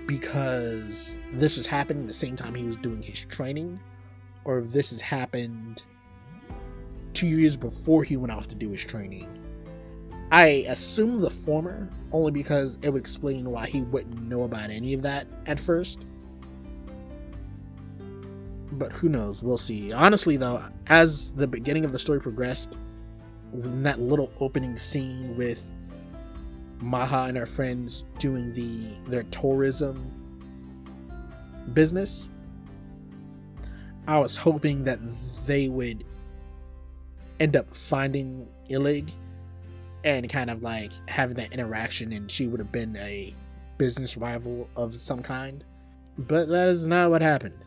because 0.06 1.18
this 1.34 1.56
was 1.56 1.66
happening 1.66 2.06
the 2.06 2.14
same 2.14 2.34
time 2.34 2.54
he 2.54 2.64
was 2.64 2.76
doing 2.76 3.02
his 3.02 3.20
training 3.20 3.78
or 4.44 4.58
if 4.58 4.72
this 4.72 4.90
has 4.90 5.00
happened 5.00 5.82
two 7.12 7.26
years 7.26 7.56
before 7.56 8.02
he 8.02 8.16
went 8.16 8.32
off 8.32 8.48
to 8.48 8.54
do 8.54 8.70
his 8.70 8.82
training. 8.82 9.28
I 10.32 10.64
assume 10.68 11.20
the 11.20 11.30
former 11.30 11.90
only 12.12 12.30
because 12.30 12.78
it 12.82 12.90
would 12.90 13.00
explain 13.00 13.50
why 13.50 13.66
he 13.66 13.82
wouldn't 13.82 14.22
know 14.22 14.44
about 14.44 14.70
any 14.70 14.94
of 14.94 15.02
that 15.02 15.26
at 15.46 15.58
first 15.58 16.04
but 18.72 18.92
who 18.92 19.08
knows? 19.08 19.42
We'll 19.42 19.58
see. 19.58 19.92
Honestly, 19.92 20.36
though, 20.36 20.62
as 20.86 21.32
the 21.32 21.46
beginning 21.46 21.84
of 21.84 21.92
the 21.92 21.98
story 21.98 22.20
progressed, 22.20 22.76
in 23.52 23.82
that 23.82 23.98
little 23.98 24.30
opening 24.40 24.78
scene 24.78 25.36
with 25.36 25.62
Maha 26.80 27.26
and 27.28 27.36
her 27.36 27.46
friends 27.46 28.04
doing 28.18 28.52
the 28.54 29.10
their 29.10 29.24
tourism 29.24 30.10
business, 31.72 32.28
I 34.06 34.18
was 34.18 34.36
hoping 34.36 34.84
that 34.84 35.00
they 35.46 35.68
would 35.68 36.04
end 37.38 37.56
up 37.56 37.74
finding 37.74 38.48
Illig 38.68 39.10
and 40.04 40.28
kind 40.30 40.50
of 40.50 40.62
like 40.62 40.92
having 41.06 41.36
that 41.36 41.52
interaction, 41.52 42.12
and 42.12 42.30
she 42.30 42.46
would 42.46 42.60
have 42.60 42.72
been 42.72 42.96
a 42.96 43.34
business 43.78 44.16
rival 44.16 44.68
of 44.76 44.94
some 44.94 45.22
kind. 45.22 45.64
But 46.16 46.48
that 46.48 46.68
is 46.68 46.86
not 46.86 47.10
what 47.10 47.22
happened. 47.22 47.64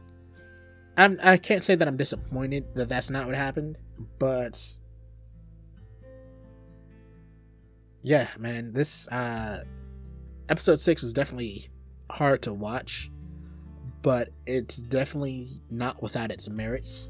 I'm 0.98 1.20
I 1.24 1.38
can't 1.38 1.64
say 1.64 1.76
that 1.76 1.88
I'm 1.88 1.98
disappointed 1.98 2.66
that 2.76 2.90
that's 2.90 3.10
not 3.10 3.26
what 3.26 3.36
happened, 3.36 3.78
but 4.20 4.60
yeah, 8.02 8.28
man, 8.38 8.74
this 8.74 9.08
uh 9.08 9.64
episode 10.50 10.82
6 10.82 11.02
was 11.02 11.14
definitely 11.14 11.70
hard 12.12 12.42
to 12.44 12.54
watch, 12.54 13.10
but 14.02 14.30
it's 14.46 14.78
definitely 14.78 15.62
not 15.70 16.02
without 16.02 16.32
its 16.32 16.48
merits. 16.50 17.10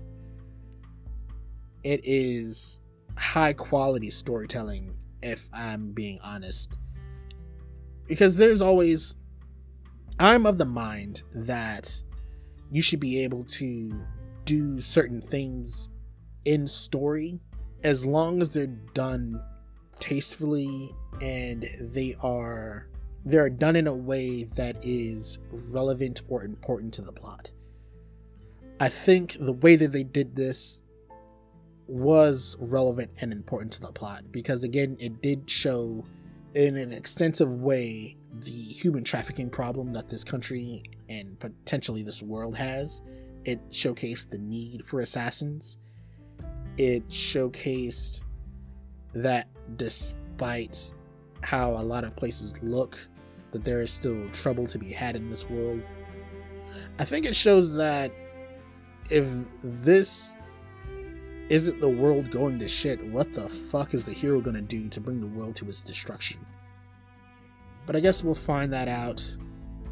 It 1.84 2.02
is 2.04 2.80
high 3.18 3.54
quality 3.54 4.10
storytelling 4.10 4.96
if 5.22 5.50
I'm 5.52 5.92
being 5.92 6.20
honest. 6.24 6.80
Because 8.08 8.38
there's 8.38 8.62
always 8.62 9.16
I'm 10.20 10.46
of 10.46 10.58
the 10.58 10.66
mind 10.66 11.24
that 11.34 12.02
you 12.74 12.82
should 12.82 13.00
be 13.00 13.24
able 13.24 13.44
to 13.44 13.94
do 14.46 14.82
certain 14.82 15.22
things 15.22 15.90
in 16.44 16.66
story 16.66 17.40
as 17.84 18.04
long 18.04 18.42
as 18.42 18.50
they're 18.50 18.66
done 18.66 19.40
tastefully 20.00 20.92
and 21.22 21.70
they 21.80 22.16
are 22.22 22.88
they 23.24 23.38
are 23.38 23.50
done 23.50 23.76
in 23.76 23.86
a 23.86 23.94
way 23.94 24.44
that 24.44 24.76
is 24.82 25.38
relevant 25.52 26.24
or 26.28 26.44
important 26.44 26.94
to 26.96 27.04
the 27.04 27.12
plot. 27.12 27.52
I 28.80 28.90
think 28.90 29.38
the 29.40 29.54
way 29.54 29.76
that 29.76 29.92
they 29.92 30.04
did 30.04 30.36
this 30.36 30.82
was 31.88 32.58
relevant 32.60 33.12
and 33.22 33.32
important 33.32 33.72
to 33.74 33.82
the 33.82 33.92
plot 33.92 34.24
because 34.32 34.64
again 34.64 34.98
it 35.00 35.22
did 35.22 35.48
show 35.48 36.04
in 36.56 36.76
an 36.78 36.92
extensive 36.92 37.50
way 37.50 38.18
the 38.40 38.52
human 38.52 39.04
trafficking 39.04 39.52
problem 39.52 39.94
that 39.94 40.10
this 40.10 40.24
country 40.24 40.82
and 41.20 41.40
potentially 41.40 42.04
this 42.04 42.22
world 42.22 42.56
has. 42.56 43.02
It 43.46 43.70
showcased 43.70 44.30
the 44.30 44.38
need 44.38 44.86
for 44.86 45.02
assassins. 45.02 45.78
It 46.78 47.08
showcased 47.10 48.22
that 49.14 49.48
despite 49.78 50.94
how 51.42 51.72
a 51.72 51.84
lot 51.84 52.04
of 52.04 52.16
places 52.16 52.54
look, 52.62 52.98
that 53.52 53.64
there 53.64 53.82
is 53.82 53.92
still 53.92 54.30
trouble 54.30 54.66
to 54.68 54.78
be 54.78 54.92
had 54.92 55.16
in 55.16 55.30
this 55.30 55.50
world. 55.50 55.82
I 56.98 57.06
think 57.06 57.26
it 57.26 57.36
shows 57.36 57.74
that 57.74 58.12
if 59.10 59.28
this 59.62 60.38
isn't 61.50 61.80
the 61.80 61.90
world 61.90 62.32
going 62.32 62.58
to 62.60 62.68
shit, 62.68 63.06
what 63.08 63.34
the 63.34 63.50
fuck 63.50 63.94
is 63.94 64.06
the 64.06 64.14
hero 64.14 64.40
gonna 64.42 64.62
do 64.62 64.88
to 64.90 65.02
bring 65.02 65.20
the 65.20 65.28
world 65.28 65.56
to 65.58 65.70
its 65.70 65.82
destruction? 65.82 66.40
But 67.86 67.96
I 67.96 68.00
guess 68.00 68.24
we'll 68.24 68.36
find 68.36 68.72
that 68.72 68.88
out 68.88 69.38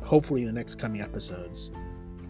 hopefully 0.03 0.45
the 0.45 0.53
next 0.53 0.75
coming 0.75 1.01
episodes. 1.01 1.71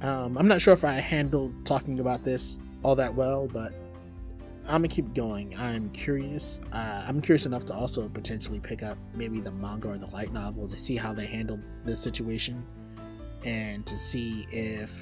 Um, 0.02 0.38
I'm 0.38 0.48
not 0.48 0.62
sure 0.62 0.74
if 0.74 0.84
I 0.84 0.94
handled 0.94 1.66
talking 1.66 2.00
about 2.00 2.24
this 2.24 2.58
all 2.84 2.96
that 2.96 3.14
well, 3.14 3.48
but 3.48 3.74
I'm 4.66 4.82
gonna 4.82 4.88
keep 4.88 5.14
going. 5.14 5.58
I'm 5.58 5.90
curious. 5.90 6.60
Uh, 6.72 7.04
I'm 7.08 7.22
curious 7.22 7.46
enough 7.46 7.66
to 7.66 7.74
also 7.74 8.08
potentially 8.10 8.60
pick 8.60 8.84
up 8.84 8.98
maybe 9.14 9.40
the 9.40 9.52
manga 9.52 9.90
or 9.90 9.98
the 9.98 10.08
light 10.08 10.32
novel 10.32 10.68
to 10.68 10.80
see 10.80 10.96
how 10.96 11.14
they 11.14 11.26
handled 11.26 11.62
this 11.84 12.00
situation 12.00 12.66
and 13.44 13.86
to 13.86 13.98
see 13.98 14.46
if 14.52 14.94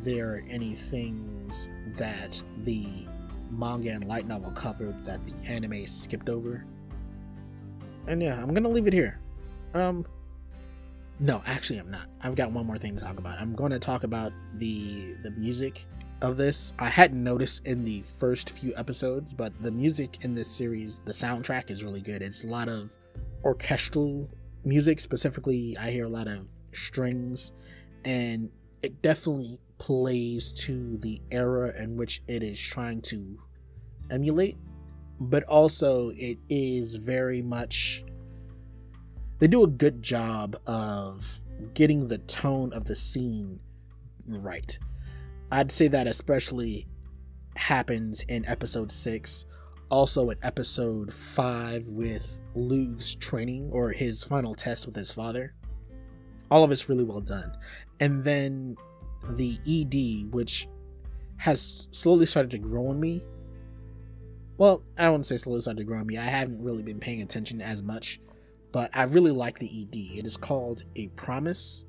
there 0.00 0.34
are 0.34 0.44
any 0.48 0.74
things 0.74 1.68
that 1.96 2.40
the 2.64 3.06
manga 3.50 3.90
and 3.90 4.08
light 4.08 4.26
novel 4.26 4.50
covered 4.52 5.04
that 5.04 5.20
the 5.26 5.34
anime 5.48 5.86
skipped 5.86 6.28
over. 6.28 6.64
And 8.06 8.22
yeah, 8.22 8.40
I'm 8.40 8.54
gonna 8.54 8.68
leave 8.68 8.86
it 8.86 8.92
here. 8.92 9.20
Um, 9.74 10.06
no, 11.22 11.40
actually, 11.46 11.78
I'm 11.78 11.88
not. 11.88 12.08
I've 12.20 12.34
got 12.34 12.50
one 12.50 12.66
more 12.66 12.78
thing 12.78 12.96
to 12.96 13.00
talk 13.00 13.16
about. 13.16 13.40
I'm 13.40 13.54
going 13.54 13.70
to 13.70 13.78
talk 13.78 14.02
about 14.02 14.32
the 14.56 15.14
the 15.22 15.30
music 15.30 15.86
of 16.20 16.36
this. 16.36 16.72
I 16.80 16.88
hadn't 16.88 17.22
noticed 17.22 17.64
in 17.64 17.84
the 17.84 18.02
first 18.02 18.50
few 18.50 18.74
episodes, 18.76 19.32
but 19.32 19.52
the 19.62 19.70
music 19.70 20.18
in 20.22 20.34
this 20.34 20.50
series, 20.50 20.98
the 21.04 21.12
soundtrack 21.12 21.70
is 21.70 21.84
really 21.84 22.00
good. 22.00 22.22
It's 22.22 22.42
a 22.42 22.48
lot 22.48 22.68
of 22.68 22.90
orchestral 23.44 24.28
music. 24.64 24.98
Specifically, 24.98 25.76
I 25.78 25.92
hear 25.92 26.06
a 26.06 26.08
lot 26.08 26.26
of 26.26 26.48
strings, 26.72 27.52
and 28.04 28.50
it 28.82 29.00
definitely 29.00 29.60
plays 29.78 30.50
to 30.52 30.98
the 30.98 31.20
era 31.30 31.72
in 31.80 31.96
which 31.96 32.20
it 32.26 32.42
is 32.42 32.58
trying 32.58 33.00
to 33.02 33.38
emulate. 34.10 34.56
But 35.20 35.44
also, 35.44 36.10
it 36.16 36.38
is 36.48 36.96
very 36.96 37.42
much 37.42 38.02
they 39.42 39.48
do 39.48 39.64
a 39.64 39.66
good 39.66 40.04
job 40.04 40.56
of 40.68 41.42
getting 41.74 42.06
the 42.06 42.18
tone 42.18 42.72
of 42.72 42.84
the 42.84 42.94
scene 42.94 43.58
right. 44.24 44.78
I'd 45.50 45.72
say 45.72 45.88
that 45.88 46.06
especially 46.06 46.86
happens 47.56 48.22
in 48.28 48.46
episode 48.46 48.92
6, 48.92 49.44
also 49.90 50.30
in 50.30 50.38
episode 50.44 51.12
5 51.12 51.88
with 51.88 52.40
Lugh's 52.54 53.16
training 53.16 53.68
or 53.72 53.90
his 53.90 54.22
final 54.22 54.54
test 54.54 54.86
with 54.86 54.94
his 54.94 55.10
father. 55.10 55.54
All 56.48 56.62
of 56.62 56.70
it's 56.70 56.88
really 56.88 57.02
well 57.02 57.20
done. 57.20 57.50
And 57.98 58.22
then 58.22 58.76
the 59.28 59.58
ED, 59.66 60.32
which 60.32 60.68
has 61.38 61.88
slowly 61.90 62.26
started 62.26 62.52
to 62.52 62.58
grow 62.58 62.86
on 62.86 63.00
me. 63.00 63.24
Well, 64.56 64.84
I 64.96 65.06
don't 65.06 65.26
say 65.26 65.36
slowly 65.36 65.62
started 65.62 65.80
to 65.80 65.84
grow 65.84 65.98
on 65.98 66.06
me. 66.06 66.16
I 66.16 66.26
haven't 66.26 66.62
really 66.62 66.84
been 66.84 67.00
paying 67.00 67.22
attention 67.22 67.60
as 67.60 67.82
much, 67.82 68.20
but 68.72 68.90
I 68.94 69.04
really 69.04 69.30
like 69.30 69.58
the 69.58 69.66
ED. 69.66 70.18
It 70.18 70.26
is 70.26 70.36
called 70.36 70.84
A 70.96 71.08
Promise. 71.08 71.84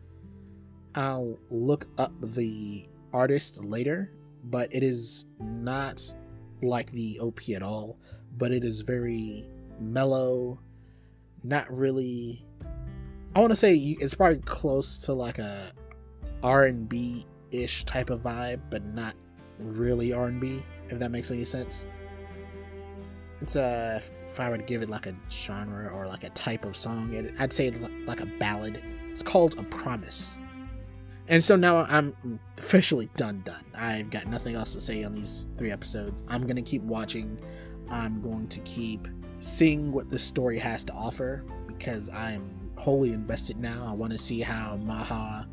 I'll 0.96 1.40
look 1.50 1.88
up 1.98 2.14
the 2.22 2.88
artist 3.12 3.64
later, 3.64 4.12
but 4.44 4.74
it 4.74 4.84
is 4.84 5.26
not 5.40 6.14
like 6.62 6.92
the 6.92 7.20
OP 7.20 7.50
at 7.50 7.64
all, 7.64 7.98
but 8.38 8.52
it 8.52 8.64
is 8.64 8.82
very 8.82 9.48
mellow, 9.80 10.60
not 11.44 11.76
really 11.76 12.46
I 13.36 13.40
want 13.40 13.50
to 13.50 13.56
say 13.56 13.76
it's 13.76 14.14
probably 14.14 14.42
close 14.44 15.00
to 15.00 15.14
like 15.14 15.40
a 15.40 15.72
R&B 16.44 17.26
ish 17.50 17.84
type 17.86 18.12
of 18.12 18.22
vibe, 18.22 18.62
but 18.70 18.86
not 18.86 19.16
really 19.58 20.14
R&B 20.14 20.62
if 20.90 21.00
that 21.00 21.10
makes 21.10 21.32
any 21.32 21.44
sense. 21.44 21.88
It's 23.44 23.58
a 23.58 24.02
if 24.26 24.40
I 24.40 24.50
were 24.50 24.58
to 24.58 24.64
give 24.64 24.82
it 24.82 24.90
like 24.90 25.06
a 25.06 25.14
genre 25.30 25.90
or 25.90 26.08
like 26.08 26.24
a 26.24 26.30
type 26.30 26.64
of 26.64 26.78
song, 26.78 27.14
it, 27.14 27.34
I'd 27.38 27.52
say 27.52 27.68
it's 27.68 27.86
like 28.06 28.22
a 28.22 28.26
ballad. 28.26 28.82
It's 29.12 29.22
called 29.22 29.60
A 29.60 29.64
Promise. 29.64 30.38
And 31.28 31.44
so 31.44 31.58
now 31.58 31.80
I'm 31.84 32.40
officially 32.58 33.10
done 33.18 33.42
done. 33.46 33.66
I've 33.76 34.10
got 34.10 34.28
nothing 34.28 34.56
else 34.56 34.74
to 34.74 34.80
say 34.80 35.04
on 35.04 35.14
these 35.14 35.48
3 35.58 35.72
episodes. 35.72 36.24
I'm 36.28 36.44
going 36.44 36.56
to 36.56 36.62
keep 36.62 36.82
watching. 36.84 37.38
I'm 37.90 38.22
going 38.22 38.48
to 38.48 38.60
keep 38.62 39.08
seeing 39.40 39.92
what 39.92 40.10
this 40.10 40.24
story 40.24 40.58
has 40.60 40.86
to 40.86 40.94
offer 40.94 41.44
because 41.68 42.10
I'm 42.10 42.72
wholly 42.78 43.12
invested 43.12 43.58
now. 43.58 43.86
I 43.86 43.92
want 43.92 44.14
to 44.14 44.18
see 44.18 44.40
how 44.40 44.78
Maha. 44.78 45.48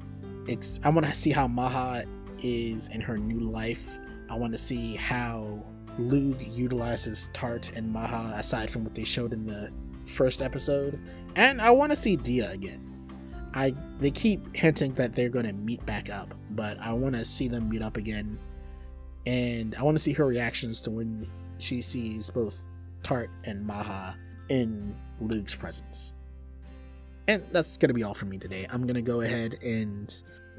Ex- 0.48 0.78
I 0.84 0.90
want 0.90 1.06
to 1.06 1.14
see 1.14 1.30
how 1.30 1.48
Maha 1.48 2.04
is 2.40 2.88
in 2.88 3.00
her 3.00 3.18
new 3.18 3.40
life. 3.40 3.98
I 4.30 4.36
want 4.36 4.52
to 4.52 4.58
see 4.58 4.94
how 4.94 5.64
Lugh 6.00 6.40
utilizes 6.40 7.30
Tarte 7.32 7.72
and 7.76 7.92
Maha 7.92 8.34
aside 8.38 8.70
from 8.70 8.84
what 8.84 8.94
they 8.94 9.04
showed 9.04 9.32
in 9.32 9.46
the 9.46 9.70
first 10.06 10.42
episode, 10.42 10.98
and 11.36 11.60
I 11.60 11.70
want 11.70 11.90
to 11.90 11.96
see 11.96 12.16
Dia 12.16 12.50
again. 12.50 12.86
I 13.54 13.74
they 13.98 14.10
keep 14.10 14.54
hinting 14.56 14.94
that 14.94 15.14
they're 15.14 15.28
going 15.28 15.46
to 15.46 15.52
meet 15.52 15.84
back 15.84 16.08
up, 16.08 16.34
but 16.50 16.78
I 16.80 16.92
want 16.92 17.14
to 17.16 17.24
see 17.24 17.48
them 17.48 17.68
meet 17.68 17.82
up 17.82 17.96
again, 17.96 18.38
and 19.26 19.74
I 19.74 19.82
want 19.82 19.96
to 19.96 20.02
see 20.02 20.12
her 20.12 20.26
reactions 20.26 20.80
to 20.82 20.90
when 20.90 21.28
she 21.58 21.82
sees 21.82 22.30
both 22.30 22.58
Tarte 23.02 23.30
and 23.44 23.66
Maha 23.66 24.16
in 24.48 24.96
Lugh's 25.20 25.54
presence. 25.54 26.14
And 27.28 27.44
that's 27.52 27.76
going 27.76 27.88
to 27.88 27.94
be 27.94 28.02
all 28.02 28.14
for 28.14 28.24
me 28.24 28.38
today. 28.38 28.66
I'm 28.70 28.82
going 28.82 28.94
to 28.94 29.02
go 29.02 29.20
ahead 29.20 29.58
and 29.62 30.12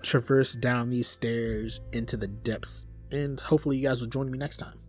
traverse 0.04 0.54
down 0.54 0.90
these 0.90 1.08
stairs 1.08 1.82
into 1.92 2.16
the 2.18 2.28
depths, 2.28 2.86
and 3.12 3.40
hopefully, 3.40 3.78
you 3.78 3.84
guys 3.84 4.02
will 4.02 4.08
join 4.08 4.30
me 4.30 4.38
next 4.38 4.58
time. 4.58 4.81